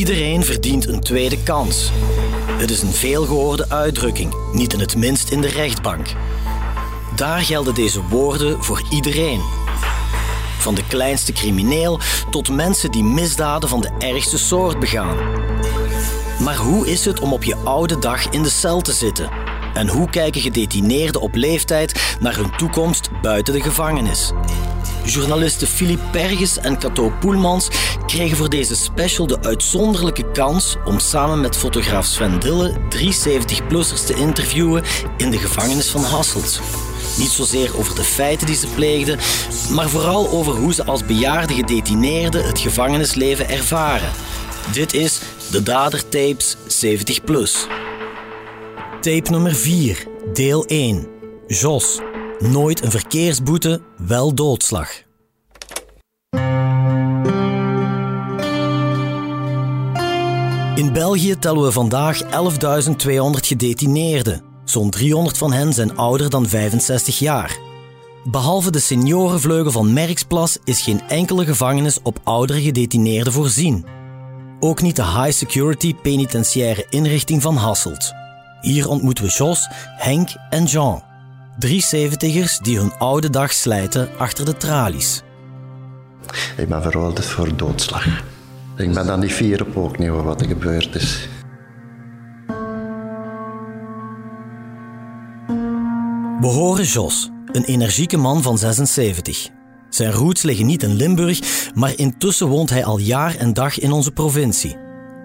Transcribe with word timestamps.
Iedereen 0.00 0.44
verdient 0.44 0.88
een 0.88 1.00
tweede 1.00 1.42
kans. 1.42 1.90
Het 2.58 2.70
is 2.70 2.82
een 2.82 2.92
veelgehoorde 2.92 3.68
uitdrukking, 3.68 4.34
niet 4.52 4.72
in 4.72 4.80
het 4.80 4.96
minst 4.96 5.30
in 5.30 5.40
de 5.40 5.48
rechtbank. 5.48 6.06
Daar 7.16 7.40
gelden 7.40 7.74
deze 7.74 8.02
woorden 8.02 8.64
voor 8.64 8.82
iedereen. 8.90 9.40
Van 10.58 10.74
de 10.74 10.86
kleinste 10.86 11.32
crimineel 11.32 12.00
tot 12.30 12.48
mensen 12.48 12.90
die 12.90 13.02
misdaden 13.02 13.68
van 13.68 13.80
de 13.80 13.90
ergste 13.98 14.38
soort 14.38 14.78
begaan. 14.78 15.16
Maar 16.38 16.56
hoe 16.56 16.90
is 16.90 17.04
het 17.04 17.20
om 17.20 17.32
op 17.32 17.44
je 17.44 17.56
oude 17.56 17.98
dag 17.98 18.28
in 18.30 18.42
de 18.42 18.50
cel 18.50 18.80
te 18.80 18.92
zitten? 18.92 19.30
En 19.74 19.88
hoe 19.88 20.10
kijken 20.10 20.40
gedetineerden 20.40 21.20
op 21.20 21.34
leeftijd 21.34 22.16
naar 22.20 22.36
hun 22.36 22.56
toekomst 22.56 23.08
buiten 23.22 23.54
de 23.54 23.60
gevangenis? 23.60 24.32
Journalisten 25.04 25.66
Philippe 25.66 26.02
Perges 26.10 26.58
en 26.58 26.78
Cato 26.78 27.12
Poelmans 27.20 27.68
kregen 28.06 28.36
voor 28.36 28.48
deze 28.48 28.76
special 28.76 29.26
de 29.26 29.42
uitzonderlijke 29.42 30.30
kans 30.30 30.76
om 30.84 30.98
samen 30.98 31.40
met 31.40 31.56
fotograaf 31.56 32.06
Sven 32.06 32.38
Dille 32.38 32.72
drie 32.88 33.14
70-plussers 33.14 34.06
te 34.06 34.14
interviewen 34.14 34.82
in 35.16 35.30
de 35.30 35.38
gevangenis 35.38 35.88
van 35.88 36.02
Hasselt. 36.02 36.60
Niet 37.18 37.28
zozeer 37.28 37.78
over 37.78 37.94
de 37.94 38.04
feiten 38.04 38.46
die 38.46 38.56
ze 38.56 38.66
pleegden, 38.66 39.18
maar 39.70 39.88
vooral 39.88 40.28
over 40.30 40.52
hoe 40.52 40.74
ze 40.74 40.84
als 40.84 41.04
bejaarde 41.04 41.54
gedetineerden 41.54 42.44
het 42.44 42.58
gevangenisleven 42.58 43.48
ervaren. 43.48 44.10
Dit 44.72 44.94
is 44.94 45.20
de 45.50 45.62
Dadertapes 45.62 46.56
70 46.66 47.24
plus. 47.24 47.66
Tape 49.00 49.30
nummer 49.30 49.54
4, 49.54 50.06
deel 50.32 50.64
1. 50.64 51.06
Jos. 51.46 52.09
Nooit 52.40 52.82
een 52.82 52.90
verkeersboete, 52.90 53.80
wel 53.96 54.34
doodslag. 54.34 54.88
In 60.74 60.92
België 60.92 61.38
tellen 61.38 61.62
we 61.62 61.72
vandaag 61.72 62.22
11.200 62.22 62.28
gedetineerden. 63.30 64.42
Zo'n 64.64 64.90
300 64.90 65.38
van 65.38 65.52
hen 65.52 65.72
zijn 65.72 65.96
ouder 65.96 66.30
dan 66.30 66.48
65 66.48 67.18
jaar. 67.18 67.58
Behalve 68.24 68.70
de 68.70 68.80
seniorenvleugel 68.80 69.70
van 69.70 69.92
Merksplas 69.92 70.58
is 70.64 70.82
geen 70.82 71.00
enkele 71.08 71.44
gevangenis 71.44 72.02
op 72.02 72.20
oudere 72.24 72.62
gedetineerden 72.62 73.32
voorzien. 73.32 73.84
Ook 74.60 74.82
niet 74.82 74.96
de 74.96 75.04
high-security 75.04 75.94
penitentiaire 75.94 76.86
inrichting 76.90 77.42
van 77.42 77.56
Hasselt. 77.56 78.12
Hier 78.60 78.88
ontmoeten 78.88 79.24
we 79.24 79.30
Jos, 79.30 79.66
Henk 79.96 80.28
en 80.50 80.64
Jean. 80.64 81.08
Drie 81.60 81.82
zeventigers 81.82 82.58
die 82.58 82.78
hun 82.78 82.92
oude 82.98 83.30
dag 83.30 83.52
slijten 83.52 84.08
achter 84.18 84.44
de 84.44 84.56
tralies. 84.56 85.22
Ik 86.56 86.68
ben 86.68 86.82
veroordeeld 86.82 87.24
voor 87.24 87.56
doodslag. 87.56 88.06
Ik 88.76 88.94
ben 88.94 89.06
dan 89.06 89.20
niet 89.20 89.32
fier 89.32 89.66
op 89.66 89.76
ook 89.76 89.98
niet 89.98 90.08
wat 90.08 90.40
er 90.40 90.46
gebeurd 90.46 90.94
is. 90.94 91.28
We 96.40 96.46
horen 96.46 96.84
Jos, 96.84 97.30
een 97.52 97.64
energieke 97.64 98.16
man 98.16 98.42
van 98.42 98.58
76. 98.58 99.48
Zijn 99.88 100.12
roots 100.12 100.42
liggen 100.42 100.66
niet 100.66 100.82
in 100.82 100.94
Limburg, 100.94 101.40
maar 101.74 101.92
intussen 101.96 102.46
woont 102.46 102.70
hij 102.70 102.84
al 102.84 102.98
jaar 102.98 103.36
en 103.36 103.52
dag 103.52 103.78
in 103.78 103.92
onze 103.92 104.12
provincie. 104.12 104.76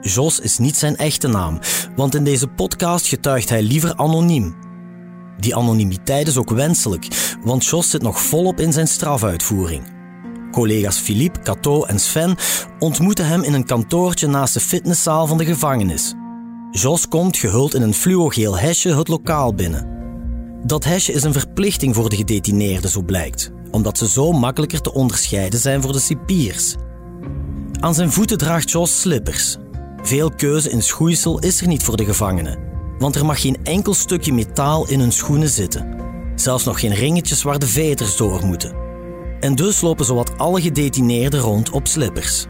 Jos 0.02 0.40
is 0.40 0.58
niet 0.58 0.78
zijn 0.78 0.96
echte 0.96 1.28
naam, 1.28 1.60
want 1.96 2.16
in 2.16 2.24
deze 2.24 2.48
podcast 2.48 3.08
getuigt 3.08 3.50
hij 3.50 3.62
liever 3.62 3.96
anoniem. 3.96 4.65
Die 5.40 5.56
anonimiteit 5.56 6.28
is 6.28 6.38
ook 6.38 6.50
wenselijk, 6.50 7.36
want 7.44 7.66
Jos 7.66 7.90
zit 7.90 8.02
nog 8.02 8.22
volop 8.22 8.60
in 8.60 8.74
zijn 8.74 8.88
strafuitvoering. 8.88 9.84
Collega's 10.52 10.98
Philippe, 10.98 11.40
Cato 11.40 11.84
en 11.84 12.00
Sven 12.00 12.36
ontmoeten 12.80 13.28
hem 13.28 13.44
in 13.44 13.54
een 13.54 13.66
kantoortje 13.66 14.28
naast 14.28 14.54
de 14.54 14.60
fitnesszaal 14.60 15.28
van 15.28 15.38
de 15.38 15.46
gevangenis. 15.46 16.14
Jos 16.72 17.08
komt 17.08 17.38
gehuld 17.38 17.74
in 17.74 17.82
een 17.82 17.94
fluogeel 17.94 18.58
hesje 18.58 18.96
het 18.96 19.08
lokaal 19.08 19.54
binnen. 19.54 19.94
Dat 20.64 20.84
hesje 20.84 21.12
is 21.12 21.24
een 21.24 21.34
verplichting 21.34 21.96
voor 21.96 22.10
de 22.10 22.16
gedetineerden, 22.16 22.90
zo 22.90 23.02
blijkt, 23.02 23.52
omdat 23.72 23.98
ze 23.98 24.10
zo 24.10 24.32
makkelijker 24.32 24.82
te 24.82 24.94
onderscheiden 24.94 25.60
zijn 25.60 25.82
voor 25.82 25.92
de 25.92 26.00
cipiers. 26.00 26.76
Aan 27.80 27.94
zijn 27.94 28.12
voeten 28.12 28.38
draagt 28.38 28.72
Jos 28.72 29.00
slippers. 29.00 29.58
Veel 30.02 30.32
keuze 30.32 30.70
in 30.70 30.82
schoeisel 30.84 31.40
is 31.40 31.62
er 31.62 31.68
niet 31.68 31.84
voor 31.84 31.98
de 31.98 32.06
gevangenen, 32.06 32.60
want 32.98 33.16
er 33.16 33.26
mag 33.26 33.42
geen 33.42 33.58
enkel 33.64 33.94
stukje 33.94 34.34
metaal 34.34 34.90
in 34.90 35.00
hun 35.00 35.12
schoenen 35.12 35.50
zitten. 35.50 35.96
Zelfs 36.36 36.64
nog 36.64 36.80
geen 36.80 36.94
ringetjes 36.94 37.44
waar 37.44 37.60
de 37.60 37.68
veters 37.68 38.16
door 38.16 38.46
moeten. 38.46 38.76
En 39.40 39.56
dus 39.56 39.82
lopen 39.82 40.06
zowat 40.06 40.38
alle 40.38 40.62
gedetineerden 40.62 41.40
rond 41.40 41.70
op 41.70 41.88
slippers. 41.88 42.46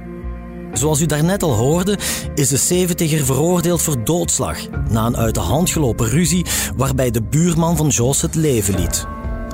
Zoals 0.74 1.02
u 1.02 1.06
daarnet 1.06 1.44
al 1.44 1.54
hoorde, 1.54 1.98
is 2.36 2.48
de 2.48 2.88
70er 2.88 3.24
veroordeeld 3.24 3.82
voor 3.82 4.04
doodslag 4.04 4.58
na 4.90 5.06
een 5.06 5.18
uit 5.18 5.34
de 5.34 5.40
hand 5.40 5.70
gelopen 5.70 6.08
ruzie 6.08 6.46
waarbij 6.76 7.12
de 7.12 7.22
buurman 7.22 7.78
van 7.78 7.88
Jos 7.88 8.22
het 8.22 8.36
leven 8.36 8.80
liet. 8.80 9.06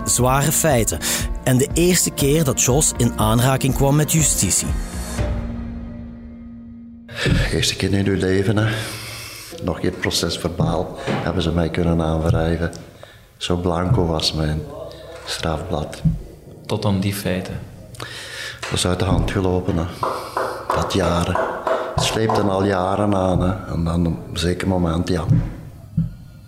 Zware 0.06 0.52
feiten 0.52 1.00
en 1.44 1.58
de 1.58 1.68
eerste 1.73 2.09
keer 2.09 2.44
dat 2.44 2.62
Jos 2.62 2.91
in 2.97 3.18
aanraking 3.18 3.73
kwam 3.73 3.96
met 3.96 4.12
justitie. 4.12 4.68
Eerste 7.52 7.75
keer 7.75 7.94
in 7.94 8.06
uw 8.06 8.18
leven, 8.18 8.58
hè. 8.58 8.72
Nog 9.63 9.79
geen 9.79 9.97
procesverbaal 9.99 10.95
hebben 11.05 11.44
ze 11.44 11.51
mij 11.51 11.69
kunnen 11.69 12.01
aanwrijven. 12.01 12.72
Zo 13.38 13.55
blanco 13.57 14.05
was 14.05 14.33
mijn 14.33 14.61
strafblad. 15.25 16.01
Tot 16.66 16.85
aan 16.85 16.99
die 16.99 17.13
feiten. 17.13 17.59
Dat 18.59 18.72
is 18.73 18.88
uit 18.88 18.99
de 18.99 19.05
hand 19.05 19.31
gelopen, 19.31 19.77
hè. 19.77 19.83
Dat 20.75 20.94
jaren. 20.94 21.38
Het 21.95 22.03
sleepte 22.03 22.41
al 22.41 22.63
jaren 22.63 23.16
aan, 23.16 23.41
hè. 23.41 23.73
En 23.73 23.83
dan 23.83 24.07
op 24.07 24.13
een 24.29 24.38
zeker 24.38 24.67
moment, 24.67 25.07
ja. 25.07 25.25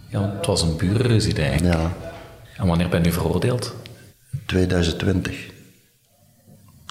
Ja, 0.10 0.34
het 0.38 0.46
was 0.46 0.62
een 0.62 0.78
burenruzie 0.78 1.36
eigenlijk. 1.36 1.74
Ja, 1.74 1.92
En 2.58 2.68
wanneer 2.68 2.90
ben 2.90 3.06
u 3.06 3.12
veroordeeld? 3.12 3.74
2020. 4.46 5.52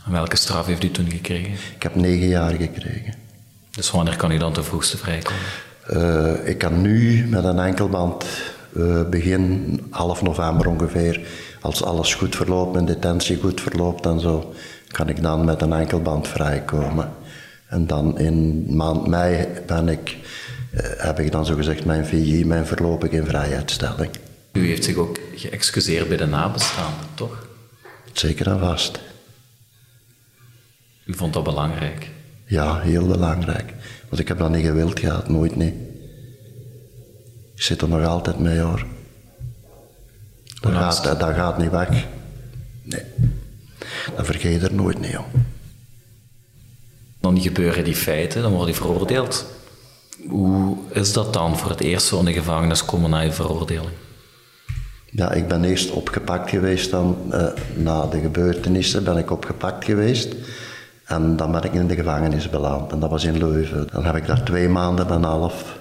En 0.07 0.13
welke 0.13 0.37
straf 0.37 0.67
heeft 0.67 0.85
u 0.85 0.91
toen 0.91 1.11
gekregen? 1.11 1.53
Ik 1.75 1.83
heb 1.83 1.95
negen 1.95 2.29
jaar 2.29 2.51
gekregen. 2.51 3.15
Dus 3.71 3.91
wanneer 3.91 4.17
kan 4.17 4.31
u 4.31 4.39
dan 4.39 4.53
ten 4.53 4.65
vroegste 4.65 4.97
vrijkomen? 4.97 5.43
Eh, 5.87 6.49
ik 6.49 6.59
kan 6.59 6.81
nu 6.81 7.27
met 7.27 7.45
een 7.45 7.59
enkelband 7.59 8.25
eh, 8.77 9.09
begin 9.09 9.81
half 9.91 10.23
november 10.23 10.67
ongeveer, 10.67 11.21
als 11.61 11.83
alles 11.83 12.15
goed 12.15 12.37
verloopt, 12.37 12.73
mijn 12.73 12.85
detentie 12.85 13.41
goed 13.41 13.61
verloopt 13.61 14.07
en 14.07 14.21
zo, 14.21 14.55
kan 14.87 15.09
ik 15.09 15.23
dan 15.23 15.45
met 15.45 15.63
een 15.63 15.73
enkelband 15.73 16.29
vrijkomen. 16.29 17.13
En 17.67 17.87
dan 17.87 18.19
in 18.19 18.67
maand 18.77 19.07
mei 19.07 19.47
ben 19.67 19.89
ik, 19.89 20.17
eh, 20.71 20.85
heb 20.97 21.21
ik 21.21 21.33
dan 21.33 21.47
zogezegd 21.47 21.85
mijn 21.85 22.07
VI, 22.07 22.45
mijn 22.45 22.67
voorlopige 22.67 23.25
vrijheidstelling. 23.25 24.11
U 24.53 24.67
heeft 24.67 24.85
zich 24.85 24.97
ook 24.97 25.19
geëxcuseerd 25.35 26.09
bij 26.09 26.17
de 26.17 26.27
nabestaanden, 26.27 27.07
toch? 27.15 27.47
Zeker 28.13 28.47
en 28.47 28.59
vast. 28.59 29.01
U 31.05 31.15
vond 31.15 31.33
dat 31.33 31.45
belangrijk. 31.45 32.11
Ja, 32.45 32.81
heel 32.81 33.07
belangrijk. 33.07 33.75
Want 34.13 34.25
ik 34.25 34.31
heb 34.31 34.39
dat 34.39 34.51
niet 34.51 34.67
gewild 34.67 34.99
gehad, 34.99 35.29
nooit 35.29 35.57
niet. 35.57 35.75
Ik 37.55 37.63
zit 37.63 37.81
er 37.81 37.89
nog 37.89 38.07
altijd 38.07 38.39
mee 38.39 38.59
hoor. 38.59 38.87
Dat 40.61 40.73
gaat, 40.73 41.05
dat, 41.05 41.35
gaat 41.35 41.59
niet 41.59 41.71
weg. 41.71 41.89
Nee. 42.83 43.03
Dat 44.17 44.27
vergeet 44.27 44.61
je 44.61 44.67
er 44.67 44.75
nooit 44.75 45.01
niet 45.01 45.17
om. 45.17 45.25
Dan 47.21 47.41
gebeuren 47.41 47.85
die 47.85 47.95
feiten, 47.95 48.43
dan 48.43 48.53
word 48.53 48.69
je 48.69 48.75
veroordeeld. 48.75 49.47
Hoe 50.29 50.77
is 50.91 51.13
dat 51.13 51.33
dan 51.33 51.59
voor 51.59 51.71
het 51.71 51.81
eerst 51.81 52.07
zo 52.07 52.19
in 52.19 52.25
de 52.25 52.33
gevangenis 52.33 52.85
komen 52.85 53.11
na 53.11 53.21
je 53.21 53.33
veroordeling? 53.33 53.97
Ja, 55.11 55.33
ik 55.33 55.49
ben 55.49 55.65
eerst 55.65 55.91
opgepakt 55.91 56.51
geweest 56.51 56.91
dan, 56.91 57.17
eh, 57.31 57.47
na 57.75 58.07
de 58.07 58.21
gebeurtenissen 58.21 59.05
ben 59.05 59.17
ik 59.17 59.31
opgepakt 59.31 59.85
geweest. 59.85 60.35
En 61.13 61.37
dan 61.37 61.53
ben 61.53 61.63
ik 61.63 61.73
in 61.73 61.87
de 61.87 61.95
gevangenis 61.95 62.51
beland. 62.51 62.93
En 62.93 63.01
dat 63.01 63.11
was 63.11 63.25
in 63.25 63.39
Leuven. 63.39 63.89
Dan 63.93 64.05
heb 64.05 64.17
ik 64.17 64.27
daar 64.27 64.43
twee 64.43 64.69
maanden 64.69 65.07
en 65.07 65.13
een 65.13 65.25
half 65.25 65.79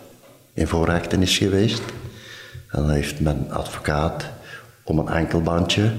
in 0.53 0.67
voorrechtenis 0.67 1.37
geweest. 1.37 1.81
En 2.67 2.81
dan 2.81 2.89
heeft 2.89 3.19
mijn 3.19 3.51
advocaat 3.51 4.25
om 4.83 4.99
een 4.99 5.07
enkelbandje 5.07 5.91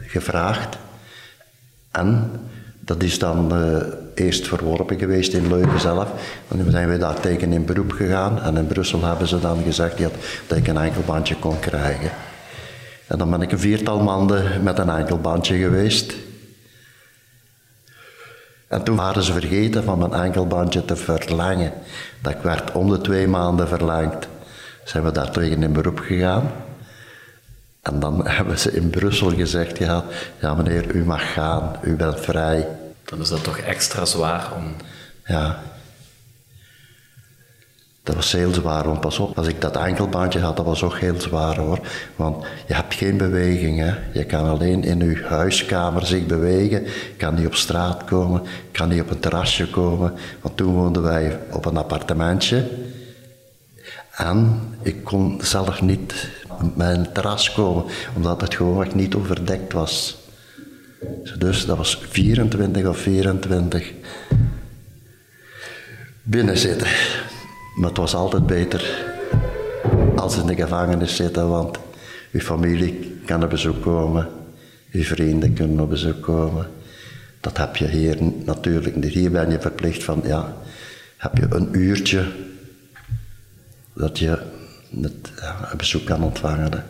gevraagd. 0.00 0.78
En 1.90 2.30
dat 2.80 3.02
is 3.02 3.18
dan 3.18 3.52
eh, 3.52 3.76
eerst 4.14 4.48
verworpen 4.48 4.98
geweest 4.98 5.32
in 5.32 5.48
Leuven 5.48 5.80
zelf. 5.80 6.08
En 6.48 6.58
toen 6.58 6.70
zijn 6.70 6.88
we 6.88 6.98
daar 6.98 7.20
tegen 7.20 7.52
in 7.52 7.64
beroep 7.64 7.92
gegaan. 7.92 8.42
En 8.42 8.56
in 8.56 8.66
Brussel 8.66 9.04
hebben 9.04 9.28
ze 9.28 9.40
dan 9.40 9.62
gezegd 9.62 9.98
dat 10.46 10.58
ik 10.58 10.66
een 10.66 10.78
enkelbandje 10.78 11.36
kon 11.36 11.58
krijgen. 11.58 12.10
En 13.06 13.18
dan 13.18 13.30
ben 13.30 13.42
ik 13.42 13.52
een 13.52 13.58
viertal 13.58 14.00
maanden 14.02 14.62
met 14.62 14.78
een 14.78 14.90
enkelbandje 14.90 15.56
geweest. 15.56 16.14
En 18.74 18.82
toen 18.82 18.96
waren 18.96 19.22
ze 19.22 19.32
vergeten 19.32 19.84
van 19.84 19.98
mijn 19.98 20.12
enkelbandje 20.12 20.84
te 20.84 20.96
verlengen. 20.96 21.72
Dat 22.22 22.34
werd 22.42 22.72
om 22.72 22.90
de 22.90 23.00
twee 23.00 23.28
maanden 23.28 23.68
verlengd. 23.68 24.28
Zijn 24.84 25.04
we 25.04 25.12
daar 25.12 25.30
tegen 25.30 25.62
in 25.62 25.72
beroep 25.72 25.98
gegaan. 25.98 26.50
En 27.82 28.00
dan 28.00 28.26
hebben 28.36 28.58
ze 28.58 28.72
in 28.72 28.90
Brussel 28.90 29.30
gezegd, 29.30 29.78
ja, 29.78 30.04
ja 30.40 30.54
meneer, 30.54 30.94
u 30.94 31.04
mag 31.04 31.32
gaan, 31.32 31.76
u 31.82 31.96
bent 31.96 32.20
vrij. 32.20 32.68
Dan 33.04 33.20
is 33.20 33.28
dat 33.28 33.44
toch 33.44 33.58
extra 33.58 34.04
zwaar 34.04 34.52
om... 34.56 34.74
Ja, 35.24 35.62
Dat 38.04 38.14
was 38.14 38.32
heel 38.32 38.54
zwaar, 38.54 38.84
want 38.86 39.00
pas 39.00 39.18
op, 39.18 39.38
als 39.38 39.46
ik 39.46 39.60
dat 39.60 39.76
enkelbandje 39.76 40.40
had, 40.40 40.56
dat 40.56 40.66
was 40.66 40.82
ook 40.82 40.98
heel 40.98 41.20
zwaar 41.20 41.56
hoor. 41.56 41.78
Want 42.16 42.46
je 42.66 42.74
hebt 42.74 42.94
geen 42.94 43.16
beweging, 43.16 43.78
hè. 43.78 43.94
Je 44.12 44.24
kan 44.24 44.44
alleen 44.44 44.84
in 44.84 44.98
je 44.98 45.22
huiskamer 45.24 46.06
zich 46.06 46.26
bewegen. 46.26 46.86
Kan 47.16 47.34
niet 47.34 47.46
op 47.46 47.54
straat 47.54 48.04
komen, 48.04 48.42
kan 48.72 48.88
niet 48.88 49.00
op 49.00 49.10
een 49.10 49.18
terrasje 49.18 49.70
komen. 49.70 50.12
Want 50.40 50.56
toen 50.56 50.74
woonden 50.74 51.02
wij 51.02 51.38
op 51.50 51.64
een 51.64 51.76
appartementje. 51.76 52.68
En 54.10 54.60
ik 54.82 55.04
kon 55.04 55.40
zelf 55.42 55.82
niet 55.82 56.28
op 56.48 56.76
mijn 56.76 57.12
terras 57.12 57.52
komen, 57.52 57.84
omdat 58.16 58.40
het 58.40 58.54
gewoon 58.54 58.88
niet 58.94 59.14
overdekt 59.14 59.72
was. 59.72 60.16
Dus 61.38 61.66
dat 61.66 61.76
was 61.76 61.98
24 62.10 62.86
of 62.86 62.98
24 62.98 63.92
binnen 66.22 66.58
zitten. 66.58 66.88
Maar 67.74 67.88
het 67.88 67.98
was 67.98 68.14
altijd 68.14 68.46
beter 68.46 69.04
als 70.16 70.36
in 70.36 70.46
de 70.46 70.54
gevangenis 70.54 71.16
zitten, 71.16 71.48
want 71.48 71.78
uw 72.32 72.40
familie 72.40 73.20
kan 73.26 73.42
op 73.42 73.50
bezoek 73.50 73.82
komen, 73.82 74.28
uw 74.92 75.02
vrienden 75.02 75.52
kunnen 75.52 75.80
op 75.80 75.88
bezoek 75.88 76.22
komen. 76.22 76.66
Dat 77.40 77.56
heb 77.56 77.76
je 77.76 77.88
hier 77.88 78.16
natuurlijk 78.44 78.96
niet. 78.96 79.12
Hier 79.12 79.30
ben 79.30 79.50
je 79.50 79.60
verplicht 79.60 80.04
van, 80.04 80.20
ja, 80.24 80.56
heb 81.16 81.36
je 81.36 81.46
een 81.50 81.68
uurtje 81.72 82.26
dat 83.94 84.18
je 84.18 84.38
het, 85.00 85.32
een 85.70 85.76
bezoek 85.76 86.04
kan 86.04 86.22
ontvangen. 86.22 86.84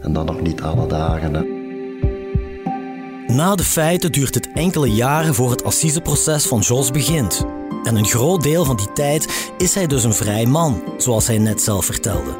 En 0.00 0.12
dan 0.12 0.26
nog 0.26 0.40
niet 0.40 0.62
alle 0.62 0.86
dagen. 0.86 1.60
Na 3.26 3.54
de 3.54 3.64
feiten 3.64 4.12
duurt 4.12 4.34
het 4.34 4.50
enkele 4.54 4.90
jaren 4.90 5.34
voor 5.34 5.50
het 5.50 5.64
assiseproces 5.64 6.46
van 6.46 6.60
Jos 6.60 6.90
begint. 6.90 7.51
En 7.84 7.96
een 7.96 8.06
groot 8.06 8.42
deel 8.42 8.64
van 8.64 8.76
die 8.76 8.92
tijd 8.92 9.52
is 9.58 9.74
hij 9.74 9.86
dus 9.86 10.04
een 10.04 10.14
vrij 10.14 10.46
man, 10.46 10.82
zoals 10.96 11.26
hij 11.26 11.38
net 11.38 11.62
zelf 11.62 11.84
vertelde. 11.84 12.36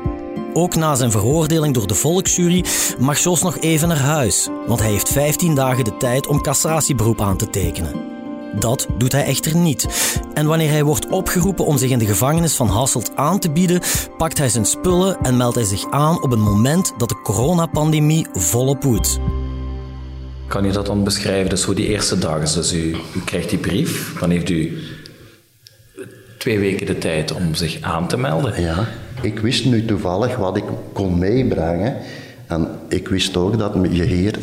Ook 0.54 0.74
na 0.74 0.94
zijn 0.94 1.10
veroordeling 1.10 1.74
door 1.74 1.86
de 1.86 1.94
volksjury 1.94 2.64
mag 2.98 3.18
Jos 3.18 3.42
nog 3.42 3.58
even 3.58 3.88
naar 3.88 4.00
huis, 4.00 4.48
want 4.66 4.80
hij 4.80 4.90
heeft 4.90 5.08
15 5.08 5.54
dagen 5.54 5.84
de 5.84 5.96
tijd 5.96 6.26
om 6.26 6.42
cassatieberoep 6.42 7.20
aan 7.20 7.36
te 7.36 7.50
tekenen. 7.50 8.10
Dat 8.58 8.86
doet 8.98 9.12
hij 9.12 9.24
echter 9.24 9.56
niet. 9.56 9.86
En 10.34 10.46
wanneer 10.46 10.70
hij 10.70 10.84
wordt 10.84 11.08
opgeroepen 11.08 11.64
om 11.64 11.78
zich 11.78 11.90
in 11.90 11.98
de 11.98 12.06
gevangenis 12.06 12.54
van 12.54 12.68
Hasselt 12.68 13.16
aan 13.16 13.38
te 13.38 13.50
bieden, 13.50 13.80
pakt 14.16 14.38
hij 14.38 14.48
zijn 14.48 14.66
spullen 14.66 15.18
en 15.22 15.36
meldt 15.36 15.54
hij 15.54 15.64
zich 15.64 15.90
aan 15.90 16.22
op 16.22 16.32
een 16.32 16.42
moment 16.42 16.92
dat 16.96 17.08
de 17.08 17.20
coronapandemie 17.22 18.26
volop 18.32 18.82
woedt. 18.82 19.18
Kan 20.46 20.64
je 20.64 20.72
dat 20.72 20.86
dan 20.86 21.04
beschrijven? 21.04 21.50
Dus 21.50 21.62
hoe 21.62 21.74
die 21.74 21.86
eerste 21.86 22.18
dagen, 22.18 22.54
dus 22.54 22.72
u, 22.72 22.96
u 23.14 23.20
krijgt 23.24 23.48
die 23.50 23.58
brief, 23.58 24.18
dan 24.20 24.30
heeft 24.30 24.50
u 24.50 24.78
twee 26.42 26.58
weken 26.58 26.86
de 26.86 26.98
tijd 26.98 27.32
om 27.32 27.54
zich 27.54 27.78
aan 27.80 28.08
te 28.08 28.16
melden. 28.16 28.60
Ja, 28.60 28.88
ik 29.20 29.38
wist 29.38 29.64
nu 29.64 29.84
toevallig 29.84 30.36
wat 30.36 30.56
ik 30.56 30.64
kon 30.92 31.18
meebrengen. 31.18 31.96
En 32.46 32.68
ik 32.88 33.08
wist 33.08 33.36
ook 33.36 33.58
dat 33.58 33.74
je 33.90 34.04
hier 34.04 34.38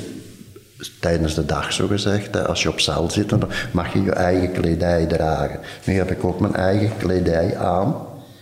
tijdens 1.00 1.36
de 1.36 1.46
dag, 1.46 1.74
zo 1.74 1.88
gezegd, 1.88 2.48
als 2.48 2.64
je 2.64 2.70
op 2.70 2.80
cel 2.80 3.10
zit, 3.10 3.30
dan 3.30 3.44
mag 3.72 3.94
je 3.94 4.04
je 4.04 4.12
eigen 4.12 4.52
kledij 4.52 5.06
dragen. 5.06 5.60
Nu 5.86 5.94
heb 5.94 6.12
ik 6.12 6.24
ook 6.24 6.40
mijn 6.40 6.56
eigen 6.56 6.98
kledij 6.98 7.58
aan. 7.58 7.96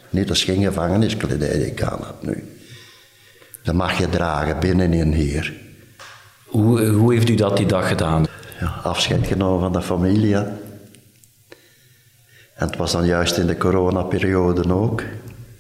Niet 0.09 0.29
als 0.29 0.43
geen 0.43 0.63
gevangeniskledij 0.63 1.53
die 1.53 1.67
ik 1.67 1.83
aan 1.83 1.99
heb 1.99 2.15
nu. 2.21 2.57
Dat 3.63 3.75
mag 3.75 3.97
je 3.97 4.09
dragen 4.09 4.59
binnenin 4.59 5.13
hier. 5.13 5.53
Hoe, 6.45 6.85
hoe 6.85 7.13
heeft 7.13 7.29
u 7.29 7.35
dat 7.35 7.57
die 7.57 7.65
dag 7.65 7.87
gedaan? 7.87 8.25
Ja, 8.59 8.79
afscheid 8.83 9.27
genomen 9.27 9.59
van 9.59 9.71
de 9.71 9.81
familie. 9.81 10.37
En 12.57 12.67
het 12.67 12.77
was 12.77 12.91
dan 12.91 13.05
juist 13.05 13.37
in 13.37 13.47
de 13.47 13.57
coronaperiode 13.57 14.73
ook 14.73 15.03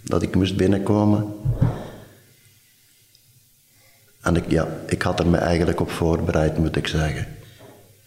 dat 0.01 0.21
ik 0.21 0.35
moest 0.35 0.57
binnenkomen. 0.57 1.35
En 4.21 4.35
ik, 4.35 4.43
ja, 4.47 4.67
ik 4.87 5.01
had 5.01 5.19
er 5.19 5.27
me 5.27 5.37
eigenlijk 5.37 5.79
op 5.79 5.91
voorbereid, 5.91 6.57
moet 6.57 6.75
ik 6.75 6.87
zeggen. 6.87 7.27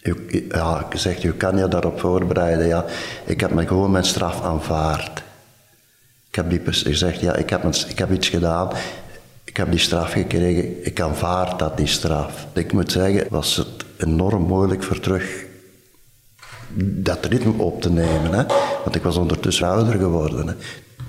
U, 0.01 0.45
ja, 0.49 0.85
ik 0.89 0.99
zeg, 0.99 1.21
je 1.21 1.33
kan 1.33 1.57
je 1.57 1.67
daarop 1.67 1.99
voorbereiden. 1.99 2.67
Ja, 2.67 2.85
ik 3.25 3.39
heb 3.39 3.51
me 3.51 3.67
gewoon 3.67 3.91
mijn 3.91 4.03
straf 4.03 4.41
aanvaard. 4.41 5.23
Ik 6.29 6.35
heb 6.35 6.49
die 6.49 6.61
gezegd, 6.63 7.19
ja, 7.19 7.35
ik 7.35 7.49
heb, 7.49 7.65
ik 7.87 7.97
heb 7.97 8.11
iets 8.11 8.29
gedaan. 8.29 8.69
Ik 9.43 9.57
heb 9.57 9.69
die 9.69 9.79
straf 9.79 10.11
gekregen. 10.11 10.85
Ik 10.85 11.01
aanvaard 11.01 11.59
dat, 11.59 11.77
die 11.77 11.87
straf. 11.87 12.47
Ik 12.53 12.73
moet 12.73 12.91
zeggen, 12.91 13.25
was 13.29 13.55
het 13.55 13.85
enorm 13.97 14.43
moeilijk 14.43 14.83
voor 14.83 14.99
terug 14.99 15.49
dat 16.75 17.25
ritme 17.25 17.63
op 17.63 17.81
te 17.81 17.91
nemen. 17.91 18.33
Hè? 18.33 18.43
Want 18.83 18.95
ik 18.95 19.03
was 19.03 19.15
ondertussen 19.15 19.67
ouder 19.67 19.99
geworden. 19.99 20.47
Hè? 20.47 20.53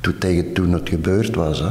Toen, 0.00 0.19
tegen 0.19 0.53
toen 0.53 0.73
het 0.73 0.88
gebeurd 0.88 1.35
was. 1.35 1.59
Hè? 1.59 1.70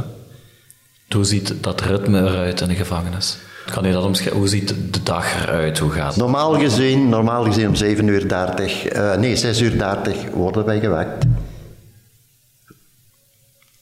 Hoe 1.10 1.24
ziet 1.24 1.54
dat 1.60 1.80
ritme 1.80 2.20
eruit 2.20 2.60
in 2.60 2.68
de 2.68 2.74
gevangenis? 2.74 3.38
Kan 3.70 3.84
u 3.84 3.92
dat 3.92 4.04
omschrijven? 4.04 4.38
Hoe 4.38 4.48
ziet 4.48 4.68
de 4.68 5.02
dag 5.02 5.42
eruit? 5.42 5.78
Hoe 5.78 5.90
gaat 5.90 6.08
het? 6.08 6.16
Normaal 6.16 6.58
gezien, 6.58 7.08
normaal 7.08 7.44
gezien 7.44 7.68
om 7.68 7.74
7 7.74 8.06
uur 8.06 8.28
30, 8.28 8.94
uh, 8.96 9.14
nee 9.14 9.36
6 9.36 9.60
uur 9.60 9.78
30 9.78 10.16
worden 10.30 10.64
wij 10.64 10.80
gewekt. 10.80 11.24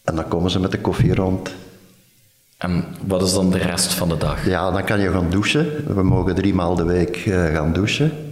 En 0.04 0.14
dan 0.14 0.28
komen 0.28 0.50
ze 0.50 0.60
met 0.60 0.70
de 0.70 0.80
koffie 0.80 1.14
rond. 1.14 1.50
En 2.58 2.84
wat 3.06 3.22
is 3.22 3.32
dan 3.32 3.50
de 3.50 3.58
rest 3.58 3.92
van 3.92 4.08
de 4.08 4.16
dag? 4.16 4.46
Ja, 4.46 4.70
dan 4.70 4.84
kan 4.84 5.00
je 5.00 5.10
gaan 5.10 5.30
douchen. 5.30 5.94
We 5.94 6.02
mogen 6.02 6.34
drie 6.34 6.54
maal 6.54 6.74
de 6.74 6.84
week 6.84 7.26
uh, 7.26 7.44
gaan 7.44 7.72
douchen. 7.72 8.29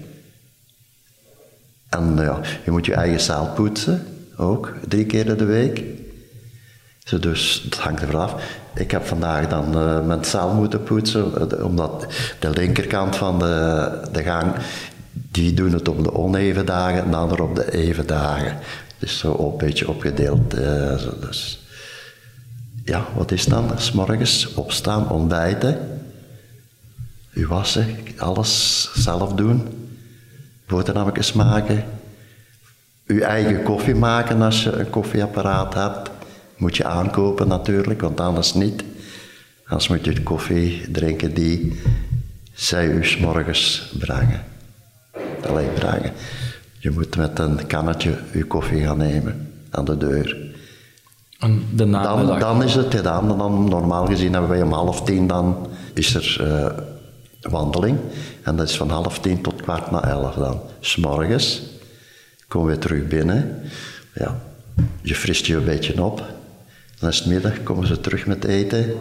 En 1.89 2.17
ja, 2.17 2.41
je 2.65 2.71
moet 2.71 2.87
je 2.87 2.95
eigen 2.95 3.21
zaal 3.21 3.53
poetsen, 3.55 4.07
ook, 4.37 4.75
drie 4.89 5.07
keer 5.07 5.27
in 5.27 5.37
de 5.37 5.45
week. 5.45 5.85
Dus 7.21 7.63
het 7.65 7.79
hangt 7.79 8.03
er 8.03 8.09
vanaf. 8.09 8.35
Ik 8.75 8.91
heb 8.91 9.07
vandaag 9.07 9.49
dan 9.49 9.79
uh, 9.79 10.07
mijn 10.07 10.25
zaal 10.25 10.55
moeten 10.55 10.83
poetsen, 10.83 11.33
uh, 11.53 11.65
omdat 11.65 12.07
de 12.39 12.51
linkerkant 12.51 13.17
van 13.17 13.39
de, 13.39 13.91
de 14.13 14.23
gang, 14.23 14.53
die 15.13 15.55
doen 15.55 15.73
het 15.73 15.89
op 15.89 16.05
de 16.05 16.15
oneven 16.15 16.67
dagen 16.67 17.05
en 17.05 17.11
de 17.29 17.43
op 17.43 17.57
de 17.57 17.73
even 17.73 18.07
dagen. 18.07 18.57
Dus 18.99 19.19
zo 19.19 19.51
een 19.51 19.67
beetje 19.67 19.89
opgedeeld. 19.89 20.51
Dus. 21.21 21.67
Ja, 22.85 23.07
wat 23.15 23.31
is 23.31 23.45
dan? 23.45 23.71
S 23.77 23.93
morgens 23.93 24.55
opstaan, 24.55 25.11
ontbijten, 25.11 26.01
u 27.33 27.47
wassen, 27.47 27.97
alles 28.17 28.89
zelf 28.95 29.33
doen, 29.33 29.88
boterhammetjes 30.69 31.33
maken, 31.33 31.85
uw 33.07 33.21
eigen 33.21 33.63
koffie 33.63 33.95
maken 33.95 34.43
als 34.43 34.63
je 34.63 34.73
een 34.73 34.91
koffieapparaat 34.91 35.75
hebt. 35.75 36.11
Moet 36.57 36.77
je 36.77 36.85
aankopen 36.85 37.49
natuurlijk, 37.49 38.01
want 38.01 38.21
anders 38.21 38.55
niet. 38.55 38.85
Anders 39.65 39.89
moet 39.89 40.05
je 40.05 40.13
de 40.13 40.23
koffie 40.23 40.91
drinken 40.91 41.35
die 41.35 41.81
zij 42.53 42.87
u 42.87 43.05
s 43.05 43.19
morgens 43.19 43.93
brengen. 43.99 44.45
Alleen 45.49 45.73
brengen. 45.75 46.13
Je 46.79 46.91
moet 46.91 47.17
met 47.17 47.39
een 47.39 47.67
kannetje 47.67 48.19
uw 48.33 48.47
koffie 48.47 48.83
gaan 48.83 48.99
nemen 48.99 49.53
aan 49.71 49.85
de 49.85 49.97
deur. 49.97 50.37
En 51.39 51.65
de 51.75 51.91
dan, 51.91 52.39
dan 52.39 52.63
is 52.63 52.75
het 52.75 52.95
gedaan. 52.95 53.39
Dan, 53.39 53.69
normaal 53.69 54.07
gezien 54.07 54.33
hebben 54.33 54.51
wij 54.51 54.63
om 54.63 54.73
half 54.73 55.03
tien, 55.03 55.27
dan 55.27 55.69
is 55.95 56.15
er 56.15 56.39
uh, 56.41 56.85
wandeling. 57.41 57.99
En 58.43 58.57
dat 58.57 58.69
is 58.69 58.77
van 58.77 58.91
half 58.91 59.19
tien 59.19 59.43
tot 59.43 59.63
kwart 59.63 59.91
na 59.91 60.05
elf 60.05 60.35
dan. 60.35 60.61
S'morgens 60.81 61.63
komen 62.49 62.75
we 62.75 62.79
terug 62.79 63.07
binnen. 63.07 63.63
Ja, 64.15 64.41
je 65.03 65.15
frist 65.15 65.47
je 65.47 65.57
een 65.57 65.65
beetje 65.65 66.03
op. 66.03 66.25
Dan 66.99 67.09
is 67.09 67.19
het 67.19 67.27
middag, 67.27 67.63
komen 67.63 67.87
ze 67.87 68.01
terug 68.01 68.27
met 68.27 68.45
eten. 68.45 68.95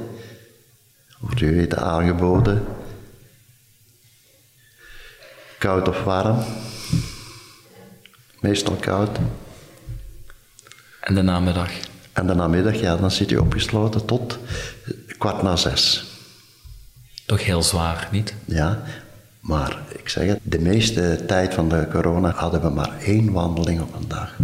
Wordt 1.20 1.41
u 1.41 1.60
eten 1.60 1.77
aangeboden. 1.77 2.65
Koud 5.58 5.88
of 5.88 6.03
warm. 6.03 6.44
Meestal 8.39 8.75
koud. 8.75 9.17
En 11.01 11.15
de 11.15 11.22
namiddag? 11.22 11.72
En 12.13 12.27
de 12.27 12.34
namiddag, 12.34 12.79
ja, 12.79 12.98
dan 12.98 13.12
zit 13.12 13.29
je 13.29 13.41
opgesloten 13.41 14.06
tot 14.06 14.38
kwart 15.17 15.41
na 15.41 15.56
zes. 15.56 16.06
Toch 17.27 17.46
heel 17.46 17.63
zwaar, 17.63 18.10
niet? 18.12 18.34
Ja, 18.46 18.81
maar 19.39 19.77
ik 19.88 20.10
zeg 20.10 20.27
het, 20.27 20.39
de 20.43 20.60
meeste 20.60 21.24
tijd 21.25 21.53
van 21.53 21.69
de 21.69 21.88
corona 21.91 22.31
hadden 22.31 22.62
we 22.62 22.69
maar 22.69 22.98
één 23.00 23.31
wandeling 23.31 23.81
op 23.81 23.96
een 23.96 24.07
dag. 24.07 24.36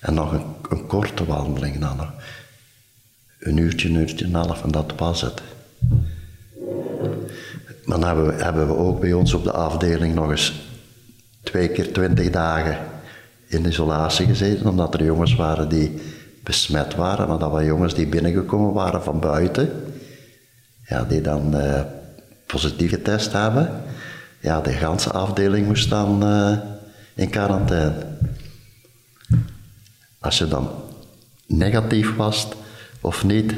En 0.00 0.14
nog 0.14 0.32
een, 0.32 0.44
een 0.68 0.86
korte 0.86 1.24
wandeling 1.24 1.78
dan 1.78 1.96
nog. 1.96 2.12
Een 3.40 3.56
uurtje, 3.56 3.88
een 3.88 3.94
uurtje 3.94 4.24
en 4.24 4.34
een 4.34 4.46
half 4.46 4.62
en 4.62 4.70
dat 4.70 4.92
was 4.96 5.20
het. 5.20 5.42
Dan 7.86 8.04
hebben 8.04 8.26
we, 8.26 8.42
hebben 8.42 8.66
we 8.66 8.76
ook 8.76 9.00
bij 9.00 9.12
ons 9.12 9.34
op 9.34 9.44
de 9.44 9.52
afdeling 9.52 10.14
nog 10.14 10.30
eens 10.30 10.52
twee 11.42 11.68
keer 11.68 11.92
twintig 11.92 12.30
dagen 12.30 12.78
in 13.46 13.66
isolatie 13.66 14.26
gezeten, 14.26 14.66
omdat 14.66 14.94
er 14.94 15.04
jongens 15.04 15.34
waren 15.34 15.68
die 15.68 16.00
besmet 16.42 16.94
waren, 16.94 17.28
maar 17.28 17.38
dat 17.38 17.50
waren 17.50 17.66
jongens 17.66 17.94
die 17.94 18.06
binnengekomen 18.06 18.72
waren 18.72 19.02
van 19.02 19.20
buiten, 19.20 19.70
ja, 20.86 21.04
die 21.04 21.20
dan 21.20 21.56
uh, 21.56 21.80
positief 22.46 22.90
getest 22.90 23.32
hebben. 23.32 23.82
Ja, 24.40 24.60
de 24.60 24.72
ganse 24.72 25.10
afdeling 25.10 25.66
moest 25.66 25.90
dan 25.90 26.24
uh, 26.28 26.58
in 27.14 27.30
quarantaine. 27.30 28.06
Als 30.20 30.38
je 30.38 30.48
dan 30.48 30.70
negatief 31.46 32.16
was, 32.16 32.48
of 33.00 33.24
niet, 33.24 33.54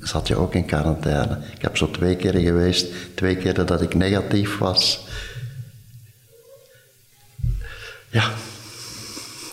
zat 0.00 0.28
je 0.28 0.36
ook 0.36 0.54
in 0.54 0.66
quarantaine. 0.66 1.38
Ik 1.54 1.62
heb 1.62 1.76
zo 1.76 1.90
twee 1.90 2.16
keer 2.16 2.34
geweest, 2.34 2.86
twee 3.14 3.36
keer 3.36 3.66
dat 3.66 3.82
ik 3.82 3.94
negatief 3.94 4.58
was. 4.58 5.06
Ja, 8.10 8.30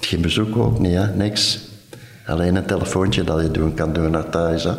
geen 0.01 0.21
bezoek 0.21 0.57
ook 0.57 0.79
niet, 0.79 0.93
hè? 0.93 1.15
niks. 1.15 1.59
Alleen 2.25 2.55
een 2.55 2.65
telefoontje 2.65 3.23
dat 3.23 3.41
je 3.41 3.51
doen 3.51 3.73
kan 3.73 3.93
doen 3.93 4.11
naar 4.11 4.29
thuis. 4.29 4.63
Hè? 4.63 4.73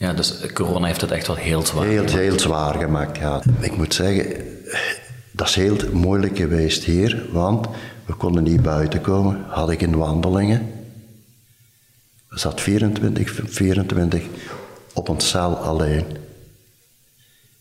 Ja, 0.00 0.12
dus 0.12 0.34
corona 0.52 0.86
heeft 0.86 1.00
het 1.00 1.10
echt 1.10 1.26
wel 1.26 1.36
heel 1.36 1.66
zwaar 1.66 1.86
Heel, 1.86 1.96
gemaakt. 1.96 2.18
heel 2.18 2.38
zwaar 2.38 2.74
gemaakt, 2.74 3.18
ja. 3.18 3.42
Ik 3.60 3.76
moet 3.76 3.94
zeggen, 3.94 4.44
dat 5.30 5.48
is 5.48 5.54
heel 5.54 5.76
moeilijk 5.92 6.36
geweest 6.36 6.84
hier, 6.84 7.26
want 7.32 7.66
we 8.06 8.14
konden 8.14 8.42
niet 8.42 8.62
buiten 8.62 9.00
komen, 9.00 9.44
had 9.48 9.70
ik 9.70 9.80
in 9.82 9.96
wandelingen. 9.96 10.72
We 12.28 12.38
zat 12.38 12.60
24, 12.60 13.40
24 13.46 14.22
op 14.92 15.08
een 15.08 15.20
cel 15.20 15.56
alleen. 15.56 16.04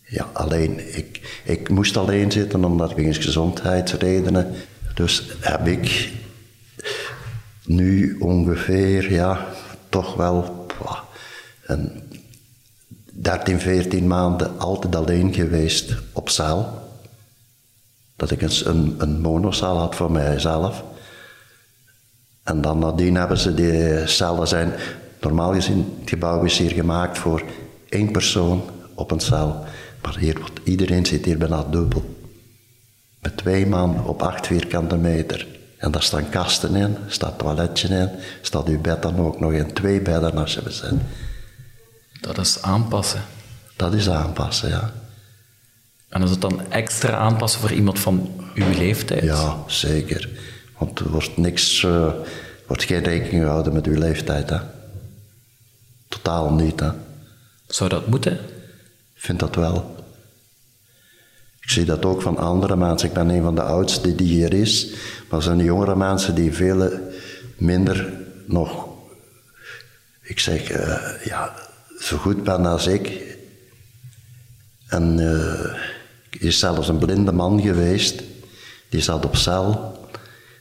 Ja, 0.06 0.30
alleen. 0.34 0.96
Ik, 0.98 1.42
ik 1.44 1.70
moest 1.70 1.98
alleen 1.98 2.32
zitten 2.32 2.66
omdat 2.66 2.94
wegens 2.94 3.18
gezondheidsredenen. 3.18 4.54
Dus 4.94 5.24
heb 5.40 5.68
ik 5.68 6.12
nu 7.66 8.18
ongeveer, 8.20 9.12
ja, 9.14 9.48
toch 9.90 10.16
wel 10.16 10.68
een 11.66 12.08
13, 13.22 13.60
14 13.60 14.08
maanden 14.08 14.60
altijd 14.60 14.96
alleen 14.96 15.34
geweest 15.34 15.96
op 16.14 16.30
cel. 16.30 16.88
Dat 18.16 18.32
ik 18.32 18.42
een, 18.42 18.52
een, 18.64 18.96
een 18.98 19.22
monozaal 19.22 19.78
had 19.78 19.96
voor 19.96 20.12
mijzelf. 20.12 20.84
En 22.44 22.62
dan 22.62 22.80
nadien 22.80 23.16
hebben 23.16 23.38
ze 23.38 23.54
die 23.54 24.08
cellen 24.08 24.48
zijn... 24.48 24.74
Normaal 25.22 25.54
gezien, 25.54 25.98
het 26.00 26.10
gebouw 26.10 26.44
is 26.44 26.58
hier 26.58 26.72
gemaakt 26.72 27.18
voor 27.18 27.44
één 27.90 28.12
persoon 28.12 28.62
op 28.94 29.12
een 29.12 29.20
cel. 29.20 29.64
Maar 30.02 30.18
hier 30.18 30.40
wordt, 30.40 30.60
iedereen 30.64 31.06
zit 31.06 31.26
hier 31.26 31.38
bijna 31.38 31.64
dubbel. 31.64 32.16
Met 33.22 33.38
twee 33.38 33.68
man 33.68 34.06
op 34.06 34.22
acht 34.22 34.48
vierkante 34.48 34.98
meter. 34.98 35.48
En 35.78 35.92
daar 35.92 36.04
staan 36.04 36.30
kasten 36.30 36.76
in, 36.76 36.98
staat 37.08 37.38
toiletje 37.38 37.88
in, 37.88 38.10
staat 38.42 38.68
uw 38.68 38.82
bed 38.82 39.02
dan 39.02 39.20
ook 39.20 39.40
nog 39.40 39.52
in. 39.52 39.74
Twee 39.74 40.02
bedden 40.02 40.38
als 40.38 40.54
je 40.54 40.62
bezet. 40.62 40.94
Dat 42.22 42.38
is 42.38 42.62
aanpassen. 42.62 43.22
Dat 43.76 43.94
is 43.94 44.10
aanpassen, 44.10 44.70
ja. 44.70 44.94
En 46.10 46.22
is 46.22 46.30
het 46.30 46.42
dan 46.42 46.72
extra 46.72 47.18
aanpassen 47.18 47.60
voor 47.60 47.72
iemand 47.72 48.00
van 48.00 48.30
uw 48.54 48.70
leeftijd? 48.70 49.24
Ja, 49.24 49.58
zeker. 49.68 50.30
Want 50.78 51.00
er 51.00 51.10
wordt 51.10 51.38
niks, 51.38 51.84
eh, 51.84 52.14
wordt 52.68 52.84
geen 52.84 53.04
rekening 53.04 53.44
gehouden 53.44 53.74
met 53.74 53.86
uw 53.86 53.98
leeftijd, 53.98 54.50
hè. 54.50 54.58
Totaal 56.08 56.54
niet, 56.54 56.80
hè. 56.80 56.90
Zou 57.68 57.90
dat 57.90 58.08
moeten? 58.08 58.34
Ik 59.14 59.22
vind 59.26 59.40
dat 59.40 59.56
wel. 59.56 59.96
Ik 61.60 61.70
zie 61.70 61.86
dat 61.86 62.06
ook 62.06 62.22
van 62.22 62.38
andere 62.38 62.76
mensen. 62.76 63.08
Ik 63.08 63.14
ben 63.14 63.30
een 63.30 63.44
van 63.44 63.56
de 63.56 63.62
oudste 63.62 64.16
die 64.16 64.28
hier 64.28 64.54
is. 64.54 64.90
Maar 65.30 65.40
er 65.40 65.46
zijn 65.46 65.64
jongere 65.64 65.96
mensen 65.96 66.36
die 66.36 66.54
veel 66.54 66.92
minder 67.58 68.14
nog, 68.46 68.88
ik 70.22 70.40
zeg, 70.40 70.70
eh, 70.70 71.26
ja, 71.26 71.54
zo 72.00 72.18
goed 72.18 72.44
ben 72.44 72.66
als 72.66 72.88
ik. 72.88 73.38
En 74.88 75.20
er 75.20 75.92
is 76.40 76.60
zelfs 76.60 76.88
een 76.88 76.98
blinde 76.98 77.32
man 77.32 77.62
geweest. 77.62 78.24
Die 78.90 79.02
zat 79.02 79.26
op 79.26 79.36
cel. 79.36 79.98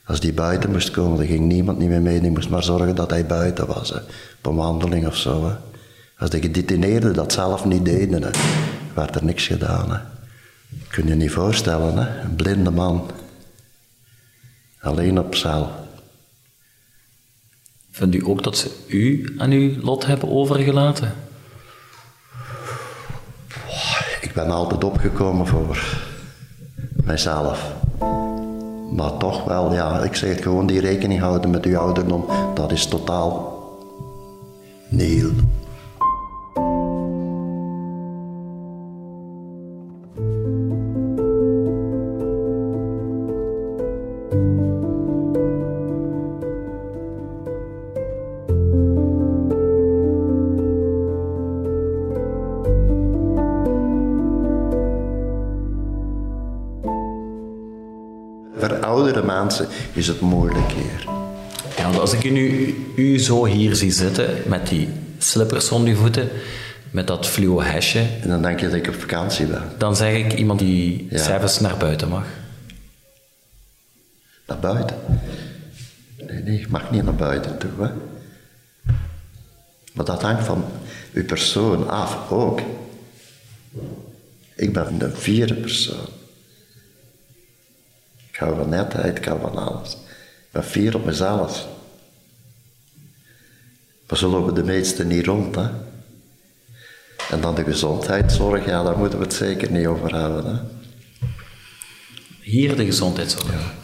Als 0.05 0.21
die 0.21 0.33
buiten 0.33 0.71
moest 0.71 0.91
komen, 0.91 1.19
dan 1.19 1.27
ging 1.27 1.47
niemand 1.47 1.79
niet 1.79 1.89
meer 1.89 2.03
mee. 2.03 2.21
Die 2.21 2.31
moest 2.31 2.49
maar 2.49 2.63
zorgen 2.63 2.95
dat 2.95 3.11
hij 3.11 3.27
buiten 3.27 3.67
was. 3.67 3.91
Hè. 3.91 3.97
Op 4.39 4.47
een 4.47 4.55
wandeling 4.55 5.07
of 5.07 5.17
zo. 5.17 5.49
Hè. 5.49 5.55
Als 6.19 6.31
de 6.31 6.41
gedetineerden 6.41 7.15
dat 7.15 7.33
zelf 7.33 7.65
niet 7.65 7.85
deden, 7.85 8.31
werd 8.95 9.15
er 9.15 9.25
niks 9.25 9.47
gedaan. 9.47 9.91
Hè. 9.91 9.99
Kun 10.89 11.05
je 11.05 11.09
je 11.09 11.17
niet 11.17 11.31
voorstellen, 11.31 11.97
hè? 11.97 12.21
een 12.21 12.37
blinde 12.37 12.71
man. 12.71 13.11
Alleen 14.81 15.19
op 15.19 15.35
cel. 15.35 15.71
Vindt 17.91 18.15
u 18.15 18.25
ook 18.25 18.43
dat 18.43 18.57
ze 18.57 18.71
u 18.87 19.35
aan 19.39 19.51
uw 19.51 19.81
lot 19.81 20.07
hebben 20.07 20.29
overgelaten? 20.29 21.15
Ik 24.21 24.25
ben 24.45 24.51
altijd 24.51 24.85
opgekomen 24.85 25.47
voor 25.47 25.99
mijzelf. 27.05 27.73
Maar 28.93 29.17
toch 29.17 29.45
wel, 29.45 29.73
ja, 29.73 30.03
ik 30.03 30.15
zeg 30.15 30.31
het 30.31 30.43
gewoon, 30.43 30.67
die 30.67 30.81
rekening 30.81 31.21
houden 31.21 31.51
met 31.51 31.65
uw 31.65 31.79
ouderdom, 31.79 32.25
dat 32.55 32.73
is 32.73 32.87
totaal 32.87 33.63
nihil. 34.89 35.31
Is 59.93 60.07
het 60.07 60.21
moeilijk 60.21 60.71
hier. 60.73 61.05
Ja, 61.77 61.89
als 61.91 62.13
ik 62.13 62.25
u 62.25 62.31
nu 62.31 62.75
u 62.97 63.19
zo 63.19 63.45
hier 63.45 63.77
zie 63.77 63.91
zitten, 63.91 64.43
met 64.47 64.69
die 64.69 64.89
slippers 65.19 65.71
onder 65.71 65.89
uw 65.95 65.97
voeten, 66.01 66.29
met 66.91 67.07
dat 67.07 67.27
fluo 67.27 67.61
hesje, 67.63 68.05
En 68.23 68.29
dan 68.29 68.43
denk 68.43 68.61
je 68.61 68.67
dat 68.67 68.75
ik 68.75 68.89
op 68.89 68.95
vakantie 68.95 69.47
ben. 69.47 69.63
dan 69.79 69.97
zeg 69.97 70.15
ik 70.15 70.33
iemand 70.33 70.59
die 70.59 71.07
Ja. 71.11 71.19
s'avonds 71.19 71.61
naar 71.61 71.77
buiten 71.77 72.09
mag. 72.09 72.25
Naar 74.47 74.59
buiten. 74.59 74.97
Nee, 76.27 76.43
nee, 76.43 76.59
ik 76.61 76.69
mag 76.69 76.91
niet 76.91 77.03
naar 77.05 77.15
buiten 77.15 77.59
toe. 77.59 77.71
Hè. 77.79 77.89
Maar 79.93 80.05
dat 80.05 80.23
hangt 80.23 80.45
van 80.45 80.65
uw 81.13 81.25
persoon 81.25 81.89
af 81.89 82.31
ook. 82.31 82.61
Ik 84.55 84.73
ben 84.73 84.97
een 84.99 85.13
vierde 85.17 85.55
persoon. 85.55 86.09
Hou 88.39 88.57
van 88.57 88.69
netheid, 88.69 89.17
ik 89.19 89.25
hou 89.25 89.41
van 89.41 89.57
alles. 89.57 89.93
Ik 89.93 90.49
ben 90.51 90.65
fier 90.65 90.97
op 90.97 91.05
mezelf. 91.05 91.67
Maar 94.09 94.19
zo 94.19 94.29
lopen 94.29 94.55
de 94.55 94.63
meesten 94.63 95.07
niet 95.07 95.27
rond. 95.27 95.55
Hè. 95.55 95.69
En 97.31 97.41
dan 97.41 97.55
de 97.55 97.65
gezondheidszorg, 97.65 98.65
ja, 98.65 98.83
daar 98.83 98.99
moeten 98.99 99.19
we 99.19 99.25
het 99.25 99.35
zeker 99.35 99.71
niet 99.71 99.87
over 99.87 100.15
hebben. 100.15 100.47
Hè. 100.47 100.61
Hier 102.41 102.77
de 102.77 102.85
gezondheidszorg. 102.85 103.75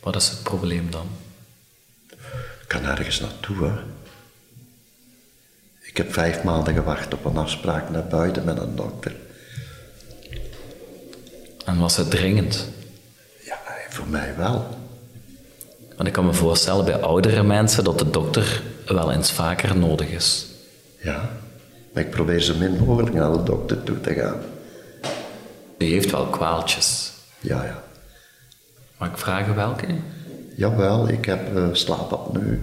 Wat 0.00 0.16
is 0.16 0.28
het 0.28 0.42
probleem 0.42 0.90
dan? 0.90 1.08
Ik 2.60 2.66
kan 2.66 2.84
ergens 2.84 3.20
naartoe, 3.20 3.64
hè. 3.64 3.82
Ik 5.80 5.96
heb 5.96 6.12
vijf 6.12 6.42
maanden 6.42 6.74
gewacht 6.74 7.14
op 7.14 7.24
een 7.24 7.36
afspraak 7.36 7.90
naar 7.90 8.06
buiten 8.06 8.44
met 8.44 8.58
een 8.58 8.76
dokter. 8.76 9.16
En 11.70 11.78
was 11.78 11.96
het 11.96 12.10
dringend? 12.10 12.66
Ja, 13.44 13.58
voor 13.88 14.06
mij 14.08 14.34
wel. 14.36 14.66
Want 15.96 16.08
ik 16.08 16.12
kan 16.12 16.26
me 16.26 16.32
voorstellen 16.32 16.84
bij 16.84 17.00
oudere 17.00 17.42
mensen 17.42 17.84
dat 17.84 17.98
de 17.98 18.10
dokter 18.10 18.62
wel 18.86 19.12
eens 19.12 19.30
vaker 19.32 19.76
nodig 19.76 20.08
is. 20.08 20.46
Ja. 21.02 21.30
Maar 21.92 22.02
ik 22.02 22.10
probeer 22.10 22.40
zo 22.40 22.56
min 22.56 22.78
mogelijk 22.78 23.14
naar 23.14 23.32
de 23.32 23.42
dokter 23.42 23.82
toe 23.82 24.00
te 24.00 24.14
gaan. 24.14 24.36
U 25.78 25.84
heeft 25.84 26.10
wel 26.10 26.26
kwaaltjes. 26.26 27.12
Ja, 27.40 27.64
ja. 27.64 27.82
Mag 28.98 29.08
ik 29.08 29.18
vragen 29.18 29.54
welke? 29.54 29.86
Jawel, 30.56 31.08
ik 31.08 31.24
heb 31.24 31.56
uh, 31.56 31.68
slaapapneu. 31.72 32.58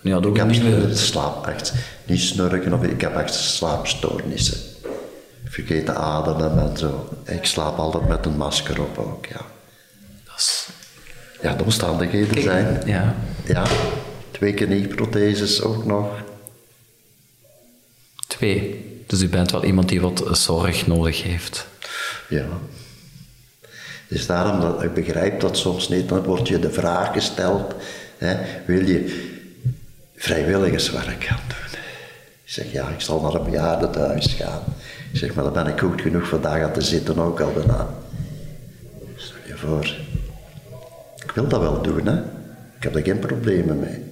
Nu 0.00 0.12
had 0.12 0.26
ook 0.26 0.34
Ik 0.34 0.40
heb 0.40 0.50
nieuwe... 0.50 0.88
uh, 0.88 0.94
slaap 0.94 1.46
echt, 1.46 1.72
niet 2.06 2.20
snurken 2.20 2.72
of 2.72 2.82
ik 2.82 3.00
heb 3.00 3.16
echt 3.16 3.34
slaapstoornissen. 3.34 4.69
Vergeet 5.50 5.86
te 5.86 5.92
ademen 5.94 6.70
en 6.70 6.76
zo. 6.76 7.08
Ik 7.24 7.44
slaap 7.44 7.78
altijd 7.78 8.08
met 8.08 8.26
een 8.26 8.36
masker 8.36 8.80
op 8.80 8.98
ook, 8.98 9.26
ja. 9.26 9.40
Dat 10.24 10.36
is... 10.36 10.68
Ja, 11.42 11.54
de 11.54 11.64
omstandigheden 11.64 12.42
zijn. 12.42 12.82
Ja. 12.86 13.14
Ja, 13.44 13.66
twee 14.30 14.54
knieprotheses 14.54 15.62
ook 15.62 15.84
nog. 15.84 16.06
Twee. 18.26 18.84
Dus 19.06 19.22
u 19.22 19.28
bent 19.28 19.50
wel 19.50 19.64
iemand 19.64 19.88
die 19.88 20.00
wat 20.00 20.28
zorg 20.32 20.86
nodig 20.86 21.22
heeft. 21.22 21.66
Ja. 22.28 22.46
Dus 24.08 24.26
daarom 24.26 24.60
dat 24.60 24.82
ik 24.82 24.94
begrijp 24.94 25.40
dat 25.40 25.56
soms 25.56 25.88
niet, 25.88 26.08
dan 26.08 26.22
wordt 26.22 26.48
je 26.48 26.58
de 26.58 26.72
vraag 26.72 27.12
gesteld, 27.12 27.74
hè, 28.18 28.36
wil 28.66 28.86
je 28.86 29.28
vrijwilligerswerk 30.16 31.24
gaan 31.24 31.40
doen? 31.48 31.79
Ik 32.50 32.56
zeg, 32.56 32.72
ja, 32.72 32.88
ik 32.88 33.00
zal 33.00 33.20
naar 33.20 33.34
een 33.34 33.44
bejaardentehuis 33.44 34.26
gaan. 34.26 34.62
Ik 35.12 35.18
zeg, 35.18 35.34
maar 35.34 35.44
dan 35.44 35.52
ben 35.52 35.66
ik 35.66 35.78
goed 35.78 36.00
genoeg 36.00 36.28
voor 36.28 36.40
daar 36.40 36.72
te 36.72 36.80
zitten 36.80 37.18
ook 37.18 37.40
al 37.40 37.52
bijna. 37.52 37.88
Stel 39.16 39.36
je 39.46 39.56
voor. 39.56 39.96
Ik 41.24 41.30
wil 41.34 41.48
dat 41.48 41.60
wel 41.60 41.82
doen, 41.82 42.06
hè. 42.06 42.18
Ik 42.76 42.82
heb 42.82 42.94
er 42.94 43.02
geen 43.02 43.18
problemen 43.18 43.78
mee. 43.78 44.02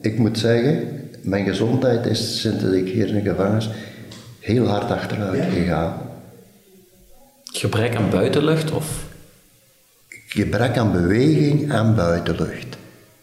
ik 0.00 0.18
moet 0.18 0.38
zeggen, 0.38 1.08
mijn 1.22 1.44
gezondheid 1.44 2.06
is 2.06 2.40
sinds 2.40 2.64
ik 2.64 2.88
hier 2.88 3.08
in 3.08 3.14
de 3.14 3.30
gevangenis 3.30 3.68
heel 4.40 4.66
hard 4.66 4.90
achteruit 4.90 5.52
gegaan. 5.52 6.10
Gebrek 7.44 7.96
aan 7.96 8.10
buitenlucht 8.10 8.70
of 8.70 9.04
Gebrek 10.26 10.76
aan 10.76 10.92
beweging 10.92 11.72
en 11.72 11.94
buitenlucht. 11.94 12.76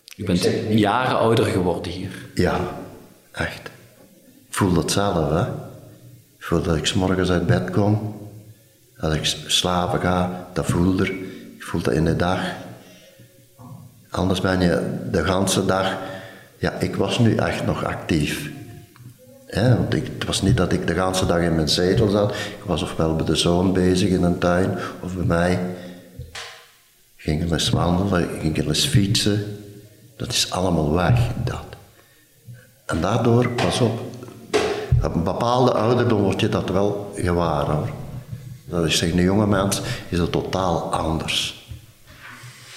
je 0.06 0.24
bent 0.24 0.50
jaren 0.70 1.18
ouder 1.18 1.46
geworden 1.46 1.92
hier? 1.92 2.12
Ja, 2.34 2.78
echt. 3.32 3.70
Ik 4.52 4.58
voel 4.58 4.74
dat 4.74 4.92
zelf, 4.92 5.30
hè. 5.30 5.42
Ik 6.38 6.46
voel 6.48 6.62
dat 6.62 6.76
ik 6.76 6.96
morgens 6.96 7.30
uit 7.30 7.46
bed 7.46 7.70
kom. 7.70 8.16
Als 9.00 9.14
ik 9.14 9.26
slapen 9.48 10.00
ga, 10.00 10.48
dat 10.54 10.66
voel 10.66 11.00
er. 11.00 11.12
Ik 11.56 11.64
voel 11.64 11.82
dat 11.82 11.94
in 11.94 12.06
de 12.06 12.16
dag. 12.16 12.40
Anders 14.10 14.42
ben 14.42 14.60
je 14.60 15.00
de 15.12 15.24
ganse 15.24 15.66
dag... 15.66 15.98
Ja, 16.58 16.72
ik 16.72 16.96
was 16.96 17.20
nu 17.20 17.36
echt 17.36 17.66
nog 17.66 17.86
actief. 17.86 18.52
Hè, 19.46 19.78
want 19.78 19.94
ik, 19.94 20.06
het 20.14 20.26
was 20.26 20.42
niet 20.42 20.58
dat 20.58 20.72
ik 20.72 20.88
de 20.88 20.94
ganse 20.94 21.26
dag 21.26 21.40
in 21.40 21.56
mijn 21.56 21.70
zetel 21.70 22.10
zat. 22.10 22.32
Ik 22.32 22.64
was 22.66 22.82
ofwel 22.82 23.16
bij 23.16 23.26
de 23.26 23.36
zoon 23.36 23.74
bezig 23.74 24.10
in 24.10 24.24
een 24.24 24.38
tuin, 24.38 24.78
of 25.00 25.16
bij 25.16 25.26
mij. 25.26 25.60
Ging 27.16 27.44
er 27.44 27.54
eens 27.54 27.70
wandelen, 27.70 28.30
ging 28.40 28.58
er 28.58 28.68
eens 28.68 28.86
fietsen. 28.86 29.58
Dat 30.16 30.32
is 30.32 30.52
allemaal 30.52 30.94
weg, 30.94 31.20
dat. 31.44 31.66
En 32.86 33.02
daardoor, 33.02 33.50
pas 33.50 33.82
op, 33.82 34.11
op 35.04 35.16
een 35.16 35.24
bepaalde 35.24 35.74
ouderdom 35.74 36.22
word 36.22 36.40
je 36.40 36.50
dat 36.50 36.70
wel 36.70 37.14
gewaar 37.16 37.66
hoor. 37.66 37.90
Dat 38.66 38.86
is 38.86 39.00
tegen 39.00 39.18
een 39.18 39.24
jonge 39.24 39.48
mens 39.48 39.82
is 40.10 40.20
het 40.20 40.32
totaal 40.32 40.94
anders. 40.94 41.70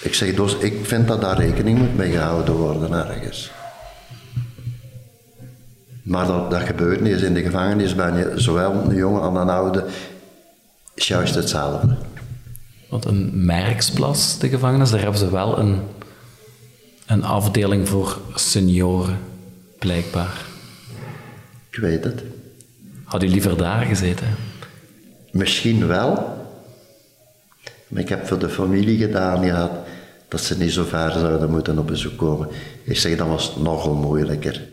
Ik 0.00 0.14
zeg 0.14 0.34
dus, 0.34 0.56
ik 0.56 0.86
vind 0.86 1.08
dat 1.08 1.20
daar 1.20 1.38
rekening 1.38 1.78
moet 1.78 1.96
mee 1.96 2.12
gehouden 2.12 2.54
worden 2.54 2.92
ergens. 2.92 3.50
Maar 6.02 6.26
dat, 6.26 6.50
dat 6.50 6.62
gebeurt 6.62 7.00
niet. 7.00 7.20
In 7.20 7.34
de 7.34 7.42
gevangenis 7.42 7.94
ben 7.94 8.16
je 8.16 8.32
zowel 8.34 8.72
een 8.72 8.94
jonge 8.94 9.20
als 9.20 9.38
een 9.38 9.48
oude 9.48 9.84
is 10.94 11.08
juist 11.08 11.34
hetzelfde. 11.34 11.96
Want 12.88 13.04
een 13.04 13.44
merksplas, 13.44 14.38
de 14.38 14.48
gevangenis, 14.48 14.90
daar 14.90 15.00
hebben 15.00 15.18
ze 15.18 15.30
wel 15.30 15.58
een, 15.58 15.80
een 17.06 17.24
afdeling 17.24 17.88
voor 17.88 18.18
senioren, 18.34 19.18
blijkbaar. 19.78 20.53
Ik 21.74 21.80
weet 21.80 22.04
het. 22.04 22.22
Had 23.04 23.22
u 23.22 23.28
liever 23.28 23.56
daar 23.56 23.84
gezeten? 23.84 24.26
Misschien 25.30 25.86
wel. 25.86 26.12
Maar 27.88 28.02
ik 28.02 28.08
heb 28.08 28.26
voor 28.26 28.38
de 28.38 28.48
familie 28.48 28.98
gedaan 28.98 29.44
gehad 29.44 29.70
dat 30.28 30.40
ze 30.40 30.58
niet 30.58 30.72
zo 30.72 30.84
ver 30.84 31.10
zouden 31.10 31.50
moeten 31.50 31.78
op 31.78 31.86
bezoek 31.86 32.16
komen. 32.16 32.48
Ik 32.84 32.98
zeg, 32.98 33.16
dat 33.16 33.28
was 33.28 33.56
nogal 33.56 33.94
moeilijker. 33.94 34.68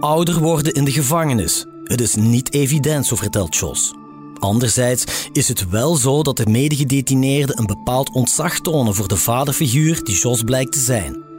Ouder 0.00 0.40
worden 0.40 0.72
in 0.72 0.84
de 0.84 0.92
gevangenis. 0.92 1.66
Het 1.84 2.00
is 2.00 2.14
niet 2.14 2.54
evident, 2.54 3.06
zo 3.06 3.16
vertelt 3.16 3.56
Jos. 3.56 3.94
Anderzijds 4.38 5.28
is 5.32 5.48
het 5.48 5.68
wel 5.68 5.94
zo 5.94 6.22
dat 6.22 6.36
de 6.36 6.46
medegedetineerden 6.46 7.58
een 7.58 7.66
bepaald 7.66 8.10
ontzag 8.10 8.60
tonen 8.60 8.94
voor 8.94 9.08
de 9.08 9.16
vaderfiguur 9.16 10.04
die 10.04 10.16
Jos 10.16 10.42
blijkt 10.42 10.72
te 10.72 10.80
zijn. 10.80 11.33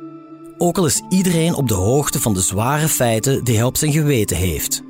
Ook 0.57 0.77
al 0.77 0.85
is 0.85 1.01
iedereen 1.09 1.53
op 1.55 1.67
de 1.67 1.73
hoogte 1.73 2.19
van 2.19 2.33
de 2.33 2.41
zware 2.41 2.87
feiten 2.87 3.43
die 3.43 3.55
hij 3.55 3.63
op 3.65 3.77
zijn 3.77 3.91
geweten 3.91 4.37
heeft. 4.37 4.81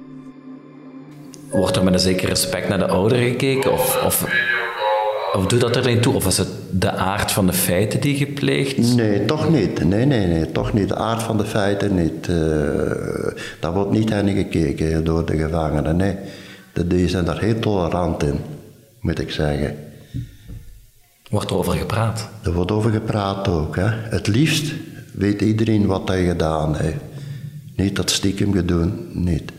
Wordt 1.51 1.75
er 1.75 1.83
met 1.83 1.93
een 1.93 1.99
zeker 1.99 2.27
respect 2.29 2.67
naar 2.69 2.77
de 2.77 2.87
ouderen 2.87 3.29
gekeken? 3.29 3.71
Of, 3.73 4.01
of, 4.05 4.25
of 5.33 5.45
doet 5.45 5.61
dat 5.61 5.75
er 5.75 5.87
niet 5.87 6.01
toe? 6.01 6.13
Of 6.13 6.27
is 6.27 6.37
het 6.37 6.47
de 6.71 6.91
aard 6.91 7.31
van 7.31 7.45
de 7.47 7.53
feiten 7.53 8.01
die 8.01 8.15
gepleegd? 8.15 8.77
Nee, 8.95 9.25
toch 9.25 9.49
niet. 9.49 9.83
Nee, 9.83 10.05
nee, 10.05 10.27
nee, 10.27 10.51
toch 10.51 10.73
niet. 10.73 10.87
De 10.89 10.95
aard 10.95 11.23
van 11.23 11.37
de 11.37 11.45
feiten 11.45 11.95
niet. 11.95 12.27
eh 12.27 12.35
daar 13.59 13.73
wordt 13.73 13.91
niet 13.91 14.09
hen 14.09 14.29
gekeken 14.29 15.03
door 15.03 15.25
de 15.25 15.37
gevangenen. 15.37 15.95
Nee, 15.95 16.15
De- 16.73 16.87
die 16.87 17.07
zijn 17.09 17.25
daar 17.25 17.39
heel 17.39 17.59
tolerant 17.59 18.23
in, 18.23 18.39
moet 18.99 19.19
ik 19.19 19.31
zeggen. 19.31 19.75
Wordt 21.29 21.49
er 21.49 21.55
over 21.57 21.73
gepraat? 21.73 22.29
Er 22.43 22.53
wordt 22.53 22.71
over 22.71 22.91
gepraat 22.91 23.47
ook. 23.47 23.75
Hè. 23.75 23.87
Het 23.89 24.27
liefst 24.27 24.73
weet 25.17 25.41
iedereen 25.41 25.85
wat 25.85 26.07
hij 26.07 26.25
gedaan 26.25 26.75
heeft. 26.75 27.01
Niet 27.75 27.95
dat 27.95 28.11
stiekem 28.11 28.53
gedaan, 28.53 29.07
niet. 29.11 29.51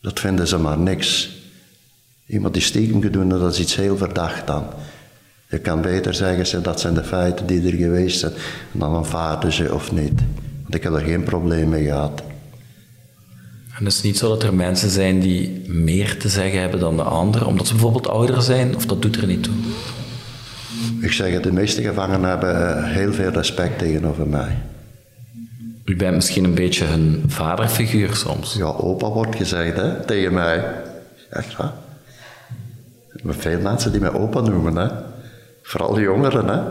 Dat 0.00 0.20
vinden 0.20 0.48
ze 0.48 0.58
maar 0.58 0.78
niks. 0.78 1.38
Iemand 2.26 2.54
die 2.54 2.62
stiekem 2.62 3.00
heeft, 3.02 3.30
dat 3.30 3.52
is 3.52 3.60
iets 3.60 3.76
heel 3.76 3.96
verdacht 3.96 4.46
dan. 4.46 4.64
Je 5.50 5.58
kan 5.58 5.80
beter 5.80 6.14
zeggen, 6.14 6.46
ze, 6.46 6.60
dat 6.60 6.80
zijn 6.80 6.94
de 6.94 7.04
feiten 7.04 7.46
die 7.46 7.66
er 7.66 7.76
geweest 7.76 8.18
zijn, 8.18 8.32
en 8.72 8.78
dan 8.78 8.94
aanvaarden 8.94 9.52
ze 9.52 9.74
of 9.74 9.92
niet. 9.92 10.20
Want 10.62 10.74
ik 10.74 10.82
heb 10.82 10.92
er 10.92 11.00
geen 11.00 11.22
probleem 11.22 11.68
mee 11.68 11.84
gehad. 11.84 12.22
En 13.78 13.84
het 13.84 13.94
is 13.94 14.02
niet 14.02 14.18
zo 14.18 14.28
dat 14.28 14.42
er 14.42 14.54
mensen 14.54 14.90
zijn 14.90 15.20
die 15.20 15.62
meer 15.66 16.18
te 16.18 16.28
zeggen 16.28 16.60
hebben 16.60 16.80
dan 16.80 16.96
de 16.96 17.02
anderen, 17.02 17.46
omdat 17.46 17.66
ze 17.66 17.72
bijvoorbeeld 17.72 18.08
ouder 18.08 18.42
zijn, 18.42 18.76
of 18.76 18.86
dat 18.86 19.02
doet 19.02 19.16
er 19.16 19.26
niet 19.26 19.42
toe. 19.42 19.54
Ik 21.00 21.12
zeg 21.12 21.32
het, 21.32 21.42
de 21.42 21.52
meeste 21.52 21.82
gevangenen 21.82 22.28
hebben 22.28 22.76
eh, 22.76 22.84
heel 22.84 23.12
veel 23.12 23.30
respect 23.30 23.78
tegenover 23.78 24.26
mij. 24.26 24.56
U 25.84 25.96
bent 25.96 26.14
misschien 26.14 26.44
een 26.44 26.54
beetje 26.54 26.84
hun 26.84 27.24
vaderfiguur 27.26 28.14
soms. 28.14 28.54
Ja, 28.54 28.64
opa 28.64 29.08
wordt 29.08 29.36
gezegd 29.36 29.76
hè, 29.76 30.04
tegen 30.04 30.34
mij. 30.34 30.64
Echt 31.30 31.56
waar. 31.56 31.72
Zijn 33.14 33.34
veel 33.34 33.60
mensen 33.60 33.92
die 33.92 34.00
mij 34.00 34.12
opa 34.12 34.40
noemen, 34.40 34.76
hè. 34.76 34.88
Vooral 35.62 35.94
de 35.94 36.00
jongeren, 36.00 36.48
hè. 36.48 36.62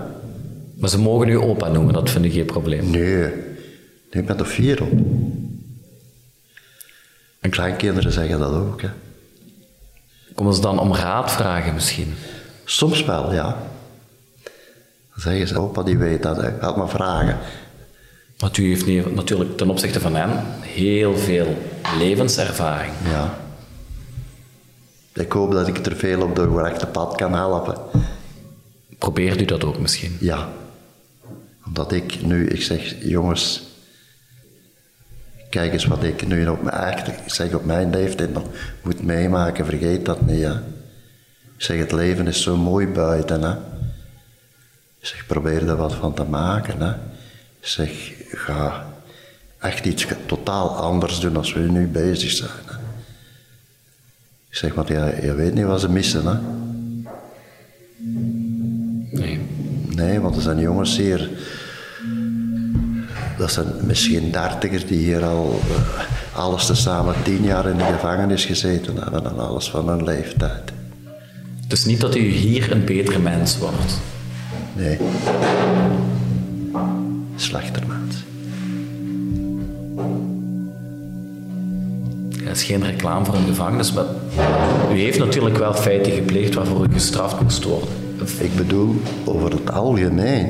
Maar 0.76 0.90
ze 0.90 1.00
mogen 1.00 1.28
u 1.28 1.38
opa 1.38 1.68
noemen, 1.68 1.94
dat 1.94 2.10
vind 2.10 2.26
ik 2.26 2.34
geen 2.34 2.46
probleem. 2.46 2.90
Nee, 2.90 3.18
nee 3.18 3.32
ik 4.12 4.26
ben 4.26 4.40
er 4.40 4.46
fier 4.46 4.84
op. 4.84 4.92
En 7.40 7.50
kleinkinderen 7.50 8.12
zeggen 8.12 8.40
dat 8.40 8.54
ook, 8.54 8.82
hè. 8.82 8.90
Komen 10.36 10.54
ze 10.54 10.62
dan 10.62 10.80
om 10.80 10.96
raad 10.96 11.32
vragen 11.32 11.74
misschien? 11.74 12.14
Soms 12.66 13.06
wel, 13.06 13.34
ja. 13.34 13.58
Dan 15.24 15.32
zeggen 15.32 15.48
ze, 15.48 15.60
opa 15.60 15.84
die 15.84 15.98
weet 15.98 16.24
dat, 16.24 16.38
hè. 16.38 16.52
Laat 16.62 16.78
maar 16.78 16.90
vragen. 16.90 17.38
Want 18.38 18.58
u 18.58 18.68
heeft 18.68 18.86
nu 18.86 19.04
natuurlijk 19.14 19.58
ten 19.58 19.70
opzichte 19.70 20.00
van 20.00 20.16
hen 20.16 20.30
heel 20.62 21.18
veel 21.18 21.58
levenservaring. 21.98 22.94
Ja. 23.04 23.38
Ik 25.14 25.32
hoop 25.32 25.52
dat 25.52 25.68
ik 25.68 25.86
er 25.86 25.96
veel 25.96 26.22
op 26.22 26.36
de 26.36 26.48
correcte 26.48 26.86
pad 26.86 27.16
kan 27.16 27.34
helpen. 27.34 27.78
Probeert 28.98 29.42
u 29.42 29.46
dat 29.46 29.64
ook 29.64 29.80
misschien? 29.80 30.18
Ja. 30.20 30.50
Omdat 31.66 31.92
ik 31.92 32.22
nu, 32.22 32.48
ik 32.48 32.62
zeg, 32.62 32.96
jongens, 33.00 33.64
kijk 35.50 35.74
eens 35.74 35.86
wat 35.86 36.04
ik 36.04 36.28
nu 36.28 36.48
op 36.48 36.64
mijn, 36.64 36.76
echt, 36.76 37.08
ik 37.08 37.20
zeg 37.26 37.54
op 37.54 37.66
mijn 37.66 37.90
leeftijd 37.90 38.34
nog 38.34 38.44
moet 38.82 39.04
meemaken, 39.04 39.66
vergeet 39.66 40.06
dat 40.06 40.22
niet, 40.22 40.44
hè. 40.44 40.54
Ik 41.58 41.66
zeg, 41.66 41.78
het 41.78 41.92
leven 41.92 42.28
is 42.28 42.42
zo 42.42 42.58
mooi 42.58 42.88
buiten, 42.88 43.42
hè. 43.42 43.56
Ik 45.00 45.08
zeg, 45.08 45.26
probeer 45.26 45.70
er 45.70 45.76
wat 45.76 45.94
van 45.94 46.14
te 46.14 46.24
maken, 46.24 46.82
hè. 46.82 46.94
Zeg, 47.60 48.12
ga 48.32 48.86
echt 49.60 49.86
iets 49.86 50.08
totaal 50.26 50.76
anders 50.76 51.20
doen 51.20 51.38
als 51.38 51.54
we 51.54 51.60
nu 51.60 51.88
bezig 51.88 52.32
zijn, 52.32 52.50
hè. 52.66 52.76
Ik 54.50 54.56
zeg, 54.56 54.74
want 54.74 54.88
ja, 54.88 55.06
je 55.22 55.34
weet 55.34 55.54
niet 55.54 55.66
wat 55.66 55.82
ze 55.82 55.90
missen, 55.90 56.26
hè. 56.26 56.38
Nee. 59.12 59.40
Nee, 59.96 60.20
want 60.20 60.36
er 60.36 60.42
zijn 60.42 60.60
jongens 60.60 60.98
hier. 60.98 61.30
Dat 63.38 63.52
zijn 63.52 63.68
misschien 63.82 64.32
dertigers 64.32 64.86
die 64.86 64.98
hier 64.98 65.24
al 65.24 65.60
eh, 65.70 66.38
alles 66.38 66.66
tezamen 66.66 67.16
tien 67.24 67.44
jaar 67.44 67.70
in 67.70 67.78
de 67.78 67.84
gevangenis 67.84 68.46
gezeten 68.46 68.96
hebben 68.96 69.26
en 69.26 69.40
alles 69.40 69.70
van 69.70 69.90
hun 69.90 70.04
leeftijd. 70.04 70.72
Dus 71.68 71.86
niet 71.86 72.02
dat 72.02 72.16
u 72.16 72.22
hier 72.22 72.72
een 72.72 72.86
betere 72.86 73.20
mens 73.20 73.58
wordt. 73.58 73.94
Nee. 74.80 74.98
Slechter 77.36 77.84
mens. 77.88 78.16
Het 82.44 82.58
is 82.58 82.64
geen 82.64 82.86
reclame 82.86 83.26
voor 83.26 83.36
een 83.36 83.46
gevangenis, 83.46 83.94
maar 83.94 84.06
u 84.92 85.00
heeft 85.00 85.20
natuurlijk 85.20 85.58
wel 85.58 85.74
feiten 85.74 86.12
gepleegd 86.12 86.54
waarvoor 86.54 86.86
u 86.86 86.94
gestraft 86.94 87.42
moest 87.42 87.64
worden. 87.64 87.90
Ik 88.40 88.56
bedoel, 88.56 88.96
over 89.26 89.52
het 89.52 89.72
algemeen. 89.72 90.50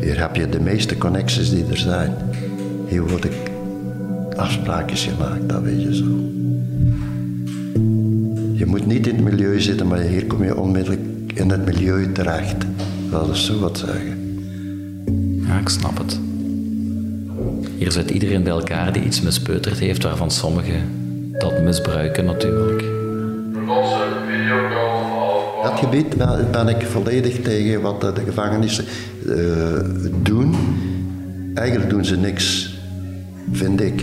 Hier 0.00 0.20
heb 0.20 0.36
je 0.36 0.48
de 0.48 0.60
meeste 0.60 0.98
connecties 0.98 1.50
die 1.50 1.64
er 1.70 1.76
zijn. 1.76 2.12
Hier 2.88 3.06
worden 3.06 3.30
afspraakjes 4.36 5.04
gemaakt, 5.04 5.48
dat 5.48 5.62
weet 5.62 5.82
je 5.82 5.94
zo. 5.96 6.04
Je 8.52 8.66
moet 8.66 8.86
niet 8.86 9.06
in 9.06 9.14
het 9.14 9.24
milieu 9.24 9.60
zitten, 9.60 9.86
maar 9.86 10.00
hier 10.00 10.26
kom 10.26 10.44
je 10.44 10.56
onmiddellijk 10.56 11.13
in 11.34 11.50
het 11.50 11.64
milieu 11.64 12.12
terecht. 12.12 12.56
Dat 13.10 13.28
is 13.28 13.44
zo 13.44 13.58
wat 13.58 13.78
zeggen. 13.78 14.22
Ja, 15.46 15.58
ik 15.58 15.68
snap 15.68 15.98
het. 15.98 16.18
Hier 17.78 17.92
zit 17.92 18.10
iedereen 18.10 18.42
bij 18.42 18.52
elkaar 18.52 18.92
die 18.92 19.02
iets 19.02 19.20
mispeuterd 19.20 19.78
heeft, 19.78 20.02
waarvan 20.02 20.30
sommigen 20.30 20.82
dat 21.38 21.62
misbruiken 21.62 22.24
natuurlijk. 22.24 22.84
Dat 25.62 25.78
gebied 25.78 26.16
ben, 26.50 26.68
ik 26.68 26.82
volledig 26.82 27.40
tegen 27.40 27.80
wat 27.80 28.00
de, 28.00 28.12
de 28.12 28.22
gevangenissen 28.24 28.84
eh, 29.28 29.34
doen. 30.22 30.54
Eigenlijk 31.54 31.90
doen 31.90 32.04
ze 32.04 32.16
niks, 32.16 32.74
vind 33.52 33.80
ik. 33.80 34.02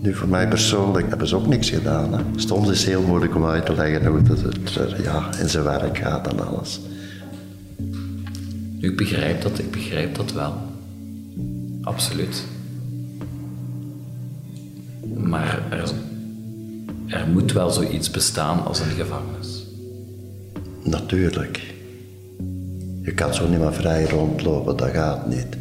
Nu, 0.00 0.14
voor 0.14 0.28
mij 0.28 0.48
persoonlijk 0.48 1.08
hebben 1.08 1.28
ze 1.28 1.36
ook 1.36 1.46
niks 1.46 1.70
gedaan. 1.70 2.12
Hè. 2.12 2.20
Soms 2.36 2.68
is 2.68 2.78
het 2.78 2.88
heel 2.88 3.02
moeilijk 3.02 3.34
om 3.34 3.44
uit 3.44 3.66
te 3.66 3.74
leggen 3.74 4.06
hoe 4.06 4.18
het, 4.18 4.42
het 4.74 5.02
ja, 5.02 5.38
in 5.40 5.48
zijn 5.48 5.64
werk 5.64 5.98
gaat 5.98 6.32
en 6.32 6.46
alles. 6.46 6.80
Nu, 8.78 8.88
ik 8.90 8.96
begrijp 8.96 9.42
dat, 9.42 9.58
ik 9.58 9.70
begrijp 9.70 10.14
dat 10.14 10.32
wel. 10.32 10.54
Absoluut. 11.82 12.44
Maar 15.16 15.62
er, 15.70 15.90
er 17.06 17.26
moet 17.32 17.52
wel 17.52 17.70
zoiets 17.70 18.10
bestaan 18.10 18.64
als 18.64 18.80
een 18.80 18.90
gevangenis. 18.90 19.66
Natuurlijk. 20.82 21.74
Je 23.02 23.12
kan 23.14 23.34
zo 23.34 23.48
niet 23.48 23.58
meer 23.58 23.74
vrij 23.74 24.04
rondlopen, 24.04 24.76
dat 24.76 24.90
gaat 24.90 25.28
niet. 25.28 25.56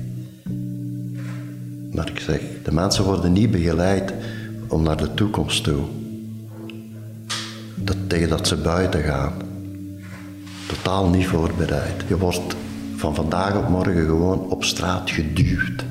Maar 1.91 2.09
ik 2.09 2.19
zeg, 2.19 2.41
de 2.63 2.73
mensen 2.73 3.03
worden 3.03 3.33
niet 3.33 3.51
begeleid 3.51 4.13
om 4.67 4.83
naar 4.83 4.97
de 4.97 5.13
toekomst 5.13 5.63
toe. 5.63 5.83
Dat, 7.75 7.97
tegen 8.07 8.29
dat 8.29 8.47
ze 8.47 8.55
buiten 8.55 9.03
gaan. 9.03 9.33
Totaal 10.67 11.09
niet 11.09 11.27
voorbereid. 11.27 12.03
Je 12.07 12.17
wordt 12.17 12.55
van 12.95 13.15
vandaag 13.15 13.55
op 13.55 13.69
morgen 13.69 14.05
gewoon 14.05 14.39
op 14.49 14.63
straat 14.63 15.09
geduwd. 15.09 15.85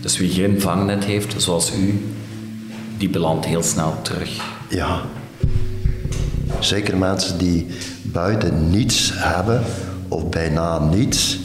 Dus 0.00 0.18
wie 0.18 0.30
geen 0.30 0.60
vangnet 0.60 1.04
heeft, 1.04 1.42
zoals 1.42 1.72
u, 1.72 2.06
die 2.96 3.08
belandt 3.08 3.46
heel 3.46 3.62
snel 3.62 4.02
terug. 4.02 4.56
Ja. 4.68 5.00
Zeker 6.60 6.96
mensen 6.96 7.38
die 7.38 7.66
buiten 8.02 8.70
niets 8.70 9.10
hebben, 9.14 9.62
of 10.08 10.28
bijna 10.28 10.78
niets, 10.78 11.38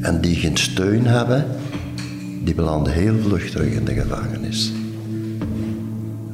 en 0.00 0.20
die 0.20 0.36
geen 0.36 0.56
steun 0.56 1.06
hebben, 1.06 1.46
die 2.46 2.54
belanden 2.54 2.92
heel 2.92 3.18
vlug 3.22 3.50
terug 3.50 3.72
in 3.72 3.84
de 3.84 3.94
gevangenis. 3.94 4.72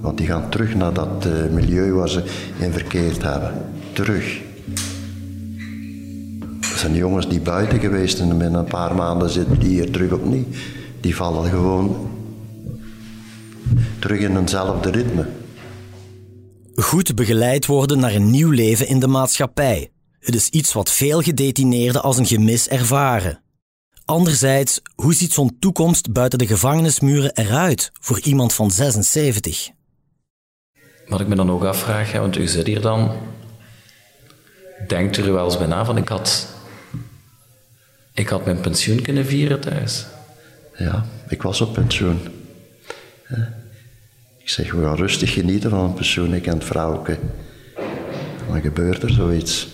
Want 0.00 0.18
die 0.18 0.26
gaan 0.26 0.50
terug 0.50 0.74
naar 0.74 0.92
dat 0.92 1.26
uh, 1.26 1.32
milieu 1.52 1.92
waar 1.92 2.08
ze 2.08 2.24
in 2.58 2.72
verkeerd 2.72 3.22
hebben. 3.22 3.52
Terug. 3.92 4.40
Dat 6.60 6.78
zijn 6.78 6.94
jongens 6.94 7.28
die 7.28 7.40
buiten 7.40 7.80
geweest 7.80 8.20
en 8.20 8.38
binnen 8.38 8.60
een 8.60 8.64
paar 8.64 8.94
maanden 8.94 9.30
zitten 9.30 9.58
die 9.58 9.68
hier 9.68 9.90
terug 9.90 10.12
opnieuw. 10.12 10.44
Die 11.00 11.16
vallen 11.16 11.50
gewoon 11.50 12.10
terug 13.98 14.20
in 14.20 14.36
eenzelfde 14.36 14.90
ritme. 14.90 15.26
Goed 16.74 17.14
begeleid 17.14 17.66
worden 17.66 17.98
naar 17.98 18.14
een 18.14 18.30
nieuw 18.30 18.50
leven 18.50 18.88
in 18.88 19.00
de 19.00 19.06
maatschappij. 19.06 19.90
Het 20.20 20.34
is 20.34 20.48
iets 20.48 20.72
wat 20.72 20.90
veel 20.90 21.20
gedetineerden 21.20 22.02
als 22.02 22.18
een 22.18 22.26
gemis 22.26 22.68
ervaren. 22.68 23.41
Anderzijds, 24.12 24.80
hoe 24.94 25.14
ziet 25.14 25.32
zo'n 25.32 25.56
toekomst 25.58 26.12
buiten 26.12 26.38
de 26.38 26.46
gevangenismuren 26.46 27.34
eruit 27.34 27.90
voor 28.00 28.20
iemand 28.20 28.52
van 28.52 28.70
76? 28.70 29.70
Wat 31.06 31.20
ik 31.20 31.26
me 31.26 31.34
dan 31.34 31.50
ook 31.50 31.64
afvraag, 31.64 32.12
want 32.12 32.36
u 32.36 32.46
zit 32.46 32.66
hier 32.66 32.80
dan, 32.80 33.12
denkt 34.88 35.16
u 35.16 35.22
er 35.22 35.32
wel 35.32 35.44
eens 35.44 35.58
bij 35.58 35.66
na 35.66 35.84
van 35.84 35.96
ik 35.96 36.08
had, 36.08 36.48
ik 38.14 38.28
had 38.28 38.44
mijn 38.44 38.60
pensioen 38.60 39.02
kunnen 39.02 39.26
vieren 39.26 39.60
thuis? 39.60 40.06
Ja, 40.76 41.06
ik 41.28 41.42
was 41.42 41.60
op 41.60 41.72
pensioen. 41.72 42.20
Ik 44.38 44.48
zeg, 44.48 44.72
we 44.72 44.82
gaan 44.82 44.96
rustig 44.96 45.32
genieten 45.32 45.70
van 45.70 45.84
een 45.84 45.94
pensioen, 45.94 46.34
ik 46.34 46.46
en 46.46 46.54
het 46.54 46.64
vrouwke. 46.64 47.18
Dan 48.48 48.60
gebeurt 48.60 49.02
er 49.02 49.10
zoiets. 49.10 49.68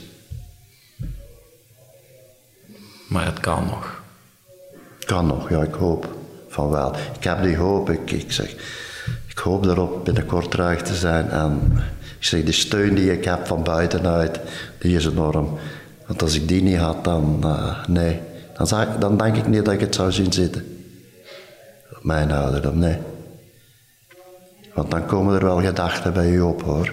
Maar 3.08 3.24
het 3.24 3.40
kan 3.40 3.64
nog. 3.66 3.97
Kan 5.08 5.26
nog, 5.26 5.48
ja, 5.48 5.62
ik 5.62 5.74
hoop 5.74 6.16
van 6.48 6.70
wel. 6.70 6.94
Ik 7.18 7.24
heb 7.24 7.42
die 7.42 7.56
hoop, 7.56 7.90
ik, 7.90 8.10
ik 8.10 8.32
zeg, 8.32 8.50
ik 9.28 9.38
hoop 9.38 9.64
erop 9.64 10.04
binnenkort 10.04 10.50
terug 10.50 10.82
te 10.82 10.94
zijn. 10.94 11.30
En 11.30 11.72
ik 12.18 12.24
zeg, 12.24 12.44
de 12.44 12.52
steun 12.52 12.94
die 12.94 13.12
ik 13.12 13.24
heb 13.24 13.46
van 13.46 13.62
buitenuit, 13.62 14.40
die 14.78 14.96
is 14.96 15.06
enorm. 15.06 15.58
Want 16.06 16.22
als 16.22 16.34
ik 16.34 16.48
die 16.48 16.62
niet 16.62 16.76
had, 16.76 17.04
dan, 17.04 17.40
uh, 17.44 17.86
nee, 17.86 18.20
dan, 18.56 18.66
zou, 18.66 18.86
dan 18.98 19.16
denk 19.16 19.36
ik 19.36 19.46
niet 19.46 19.64
dat 19.64 19.74
ik 19.74 19.80
het 19.80 19.94
zou 19.94 20.12
zien 20.12 20.32
zitten. 20.32 20.86
Mijn 22.00 22.32
ouderdom, 22.32 22.78
nee. 22.78 22.98
Want 24.74 24.90
dan 24.90 25.06
komen 25.06 25.34
er 25.34 25.44
wel 25.44 25.60
gedachten 25.60 26.12
bij 26.12 26.30
u 26.30 26.40
op, 26.40 26.62
hoor. 26.62 26.92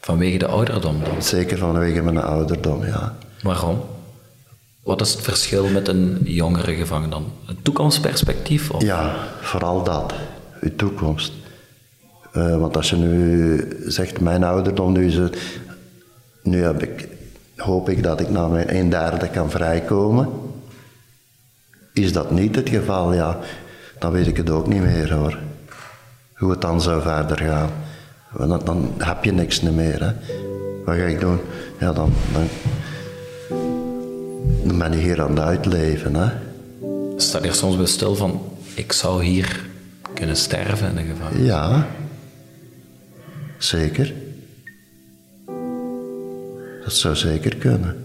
Vanwege 0.00 0.38
de 0.38 0.46
ouderdom 0.46 1.04
dan? 1.04 1.22
Zeker 1.22 1.58
vanwege 1.58 2.02
mijn 2.02 2.18
ouderdom, 2.18 2.84
ja. 2.84 3.16
Waarom? 3.42 3.98
Wat 4.82 5.00
is 5.00 5.12
het 5.12 5.22
verschil 5.22 5.68
met 5.68 5.88
een 5.88 6.18
jongere 6.22 6.74
gevangen 6.74 7.10
dan? 7.10 7.32
Een 7.46 7.62
toekomstperspectief? 7.62 8.70
Ja, 8.78 9.14
vooral 9.40 9.84
dat. 9.84 10.12
Uw 10.60 10.76
toekomst. 10.76 11.32
Uh, 12.34 12.58
want 12.58 12.76
als 12.76 12.90
je 12.90 12.96
nu 12.96 13.76
zegt, 13.86 14.20
mijn 14.20 14.44
ouderdom, 14.44 14.92
nu, 14.92 15.06
is 15.06 15.14
het, 15.14 15.38
nu 16.42 16.62
heb 16.62 16.82
ik, 16.82 17.08
hoop 17.56 17.88
ik 17.88 18.02
dat 18.02 18.20
ik 18.20 18.30
na 18.30 18.48
mijn 18.48 18.74
een 18.74 18.90
derde 18.90 19.28
kan 19.28 19.50
vrijkomen. 19.50 20.28
Is 21.92 22.12
dat 22.12 22.30
niet 22.30 22.56
het 22.56 22.68
geval, 22.68 23.14
ja, 23.14 23.38
dan 23.98 24.12
weet 24.12 24.26
ik 24.26 24.36
het 24.36 24.50
ook 24.50 24.66
niet 24.66 24.82
meer 24.82 25.14
hoor. 25.14 25.38
Hoe 26.34 26.50
het 26.50 26.60
dan 26.60 26.80
zou 26.80 27.02
verder 27.02 27.38
gaan. 27.38 27.70
Dan, 28.36 28.60
dan 28.64 28.92
heb 28.98 29.24
je 29.24 29.32
niks 29.32 29.60
meer. 29.60 30.00
Hè. 30.02 30.12
Wat 30.84 30.96
ga 30.96 31.04
ik 31.04 31.20
doen? 31.20 31.40
Ja, 31.78 31.92
dan, 31.92 32.12
dan, 32.32 32.48
je 34.78 34.96
hier 34.96 35.22
aan 35.22 35.30
het 35.30 35.38
uitleven. 35.38 36.14
Hè. 36.14 36.30
Sta 37.16 37.42
je 37.42 37.52
soms 37.52 37.76
bij 37.76 37.86
stil 37.86 38.14
van, 38.14 38.40
ik 38.74 38.92
zou 38.92 39.24
hier 39.24 39.68
kunnen 40.14 40.36
sterven 40.36 40.88
in 40.88 40.94
de 40.94 41.02
gevangenis? 41.02 41.46
Ja, 41.46 41.86
zeker. 43.58 44.12
Dat 46.84 46.92
zou 46.92 47.16
zeker 47.16 47.56
kunnen. 47.56 47.96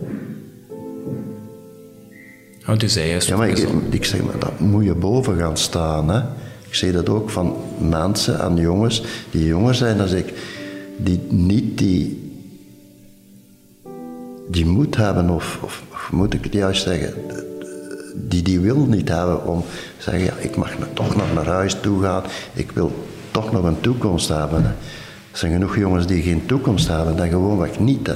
Want 2.66 2.84
u 2.84 2.90
zei 2.90 3.10
juist... 3.10 3.28
Ja, 3.28 3.38
maar 3.38 3.50
ik, 3.50 3.68
ik 3.90 4.06
zeg 4.06 4.22
maar, 4.24 4.40
dat 4.40 4.60
moet 4.60 4.84
je 4.84 4.96
boven 4.96 5.38
gaan 5.38 5.58
staan. 5.58 6.10
Hè. 6.10 6.20
Ik 6.68 6.76
zie 6.76 6.92
dat 6.92 7.10
ook 7.10 7.30
van 7.30 7.56
mensen 7.80 8.40
en 8.40 8.56
jongens 8.56 9.04
die 9.32 9.46
jonger 9.46 9.76
zijn 9.76 9.98
dan 9.98 10.16
ik, 10.16 10.34
die 10.98 11.20
niet 11.30 11.78
die, 11.78 12.25
die 14.48 14.66
moed 14.66 14.96
hebben, 14.96 15.30
of, 15.30 15.60
of, 15.62 15.84
of 15.92 16.12
moet 16.12 16.34
ik 16.34 16.44
het 16.44 16.54
juist 16.54 16.84
zeggen, 16.84 17.14
die 18.16 18.42
die 18.42 18.60
wil 18.60 18.86
niet 18.86 19.10
hebben 19.10 19.46
om 19.46 19.62
te 19.98 20.04
zeggen, 20.04 20.24
ja, 20.24 20.34
ik 20.40 20.56
mag 20.56 20.72
toch 20.94 21.16
nog 21.16 21.34
naar 21.34 21.46
huis 21.48 21.78
toe 21.82 22.02
gaan, 22.02 22.24
ik 22.54 22.72
wil 22.72 23.06
toch 23.32 23.52
nog 23.52 23.64
een 23.64 23.80
toekomst 23.80 24.28
hebben. 24.28 24.64
Hè. 24.64 24.70
Er 25.32 25.42
zijn 25.42 25.52
genoeg 25.52 25.78
jongens 25.78 26.08
die 26.08 26.22
geen 26.22 26.46
toekomst 26.46 26.88
hebben, 26.88 27.16
dan 27.16 27.30
gewoon 27.30 27.68
niet. 27.80 28.08
Hè. 28.08 28.16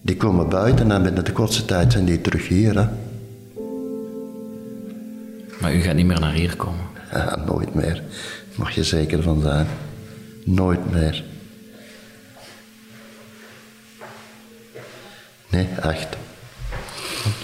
Die 0.00 0.16
komen 0.16 0.48
buiten 0.48 0.90
en 0.90 1.02
binnen 1.02 1.24
de 1.24 1.32
kortste 1.32 1.64
tijd 1.64 1.92
zijn 1.92 2.04
die 2.04 2.20
terug 2.20 2.48
hier. 2.48 2.74
Hè. 2.74 2.86
Maar 5.60 5.74
u 5.74 5.80
gaat 5.80 5.94
niet 5.94 6.06
meer 6.06 6.20
naar 6.20 6.32
hier 6.32 6.56
komen? 6.56 6.84
Ja, 7.12 7.36
nooit 7.46 7.74
meer. 7.74 8.02
Mag 8.54 8.70
je 8.70 8.84
zeker 8.84 9.22
van 9.22 9.40
zijn. 9.40 9.66
Nooit 10.44 10.92
meer. 10.92 11.24
Nee, 15.48 15.68
echt. 15.82 16.16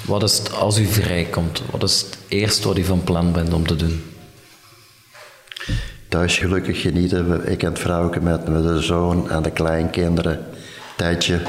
Wat 0.04 0.22
is 0.22 0.38
het, 0.38 0.52
als 0.52 0.78
u 0.78 0.86
vrijkomt, 0.86 1.62
wat 1.70 1.82
is 1.82 2.00
het 2.00 2.18
eerste 2.28 2.68
wat 2.68 2.78
u 2.78 2.84
van 2.84 3.04
plan 3.04 3.32
bent 3.32 3.52
om 3.52 3.66
te 3.66 3.76
doen? 3.76 4.14
Thuis 6.08 6.38
gelukkig 6.38 6.80
genieten. 6.80 7.50
Ik 7.50 7.62
en 7.62 7.68
het 7.68 7.78
vrouwke 7.78 8.20
met, 8.20 8.48
met 8.48 8.62
de 8.62 8.82
zoon 8.82 9.30
en 9.30 9.42
de 9.42 9.50
kleinkinderen. 9.50 10.46
Tijdje 10.96 11.40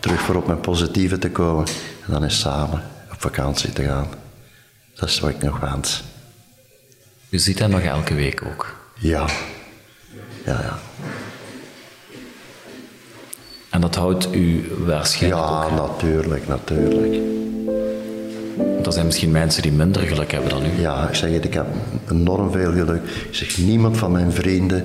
terug 0.00 0.20
voor 0.20 0.34
op 0.34 0.46
mijn 0.46 0.60
positieve 0.60 1.18
te 1.18 1.30
komen. 1.30 1.66
En 2.06 2.12
dan 2.12 2.24
is 2.24 2.38
samen 2.38 2.82
op 3.12 3.20
vakantie 3.20 3.72
te 3.72 3.84
gaan. 3.84 4.08
Dat 4.94 5.08
is 5.08 5.20
wat 5.20 5.30
ik 5.30 5.42
nog 5.42 5.60
wens. 5.60 6.02
U 7.28 7.38
ziet 7.38 7.58
hem 7.58 7.70
nog 7.70 7.80
elke 7.80 8.14
week 8.14 8.42
ook? 8.42 8.76
Ja. 8.94 9.26
Ja, 10.44 10.60
ja. 10.62 10.78
En 13.70 13.80
dat 13.80 13.94
houdt 13.94 14.28
u 14.34 14.64
waarschijnlijk 14.86 15.42
Ja, 15.42 15.64
ook... 15.64 15.88
natuurlijk, 15.88 16.48
natuurlijk. 16.48 17.20
Er 18.84 18.92
zijn 18.92 19.06
misschien 19.06 19.30
mensen 19.30 19.62
die 19.62 19.72
minder 19.72 20.02
geluk 20.02 20.32
hebben 20.32 20.50
dan 20.50 20.62
u. 20.64 20.80
Ja, 20.80 21.08
ik 21.08 21.14
zeg 21.14 21.30
het, 21.32 21.44
ik 21.44 21.54
heb 21.54 21.66
enorm 22.10 22.50
veel 22.50 22.72
geluk. 22.72 23.02
Ik 23.28 23.34
zeg, 23.34 23.58
niemand 23.58 23.96
van 23.96 24.12
mijn 24.12 24.32
vrienden 24.32 24.84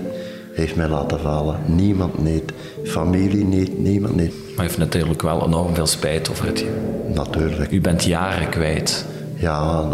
heeft 0.54 0.76
mij 0.76 0.88
laten 0.88 1.20
vallen. 1.20 1.60
Niemand 1.66 2.24
niet. 2.24 2.52
Familie 2.84 3.44
niet, 3.46 3.80
niemand 3.80 4.16
niet. 4.16 4.34
Maar 4.56 4.66
u 4.66 4.68
heeft 4.68 4.78
natuurlijk 4.78 5.22
wel 5.22 5.46
enorm 5.46 5.76
veel 5.76 5.88
spijt 5.88 6.30
over 6.30 6.46
het. 6.46 6.66
Natuurlijk. 7.14 7.72
U 7.72 7.82
bent 7.82 8.04
jaren 8.04 8.50
kwijt. 8.50 9.06
Ja, 9.36 9.88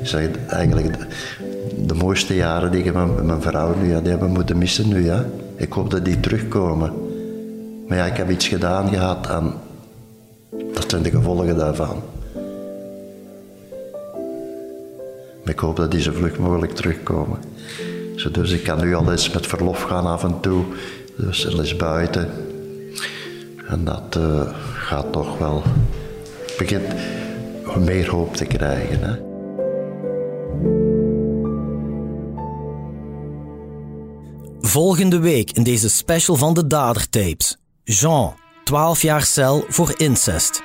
Ik 0.00 0.06
zeg 0.06 0.28
eigenlijk 0.48 0.98
de, 0.98 1.06
de 1.86 1.94
mooiste 1.94 2.34
jaren 2.34 2.70
die 2.70 2.84
ik 2.84 2.94
met 2.94 3.22
mijn 3.24 3.42
vrouw 3.42 3.74
nu 3.82 3.88
ja, 3.90 4.00
die 4.00 4.10
hebben 4.10 4.30
moeten 4.30 4.58
missen 4.58 4.88
nu. 4.88 5.04
Ja. 5.04 5.24
Ik 5.56 5.72
hoop 5.72 5.90
dat 5.90 6.04
die 6.04 6.20
terugkomen. 6.20 6.92
Maar 7.88 7.96
ja, 7.98 8.04
ik 8.06 8.16
heb 8.16 8.30
iets 8.30 8.48
gedaan 8.48 8.88
gehad 8.88 9.28
en 9.28 9.52
dat 10.72 10.90
zijn 10.90 11.02
de 11.02 11.10
gevolgen 11.10 11.56
daarvan. 11.56 12.02
Ik 15.44 15.58
hoop 15.58 15.76
dat 15.76 15.90
die 15.90 16.00
zo 16.00 16.12
vlug 16.12 16.38
mogelijk 16.38 16.72
terugkomen. 16.72 17.38
Dus 18.32 18.50
ik 18.50 18.62
kan 18.62 18.80
nu 18.80 18.94
al 18.94 19.10
eens 19.10 19.30
met 19.30 19.46
verlof 19.46 19.82
gaan 19.82 20.06
af 20.06 20.24
en 20.24 20.40
toe. 20.40 20.64
Dus 21.16 21.46
al 21.46 21.58
eens 21.58 21.76
buiten. 21.76 22.30
En 23.68 23.84
dat 23.84 24.16
uh, 24.18 24.40
gaat 24.74 25.12
toch 25.12 25.38
wel... 25.38 25.62
begint 26.58 26.94
meer 27.78 28.10
hoop 28.10 28.34
te 28.34 28.44
krijgen. 28.44 28.98
Hè. 29.00 29.24
Volgende 34.60 35.18
week 35.18 35.50
in 35.50 35.62
deze 35.62 35.88
special 35.88 36.36
van 36.36 36.54
de 36.54 36.66
Dadertapes. 36.66 37.56
Jean, 37.88 38.34
12 38.64 39.02
jaar 39.02 39.22
cel 39.22 39.64
voor 39.68 39.94
incest. 39.96 40.62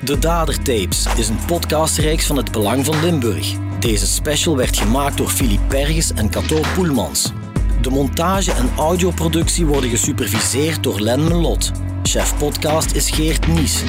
De 0.00 0.18
Dadertapes 0.18 1.06
is 1.16 1.28
een 1.28 1.44
podcastreeks 1.46 2.26
van 2.26 2.36
het 2.36 2.52
Belang 2.52 2.84
van 2.84 3.00
Limburg. 3.00 3.54
Deze 3.80 4.06
special 4.06 4.56
werd 4.56 4.76
gemaakt 4.76 5.16
door 5.16 5.28
Philippe 5.28 5.66
Perges 5.66 6.12
en 6.12 6.30
Cato 6.30 6.60
Poelmans. 6.74 7.32
De 7.80 7.90
montage 7.90 8.52
en 8.52 8.70
audioproductie 8.76 9.66
worden 9.66 9.90
gesuperviseerd 9.90 10.82
door 10.82 11.00
Len 11.00 11.28
Melot. 11.28 11.72
Chef 12.02 12.38
podcast 12.38 12.94
is 12.94 13.10
Geert 13.10 13.46
Nies. 13.46 13.82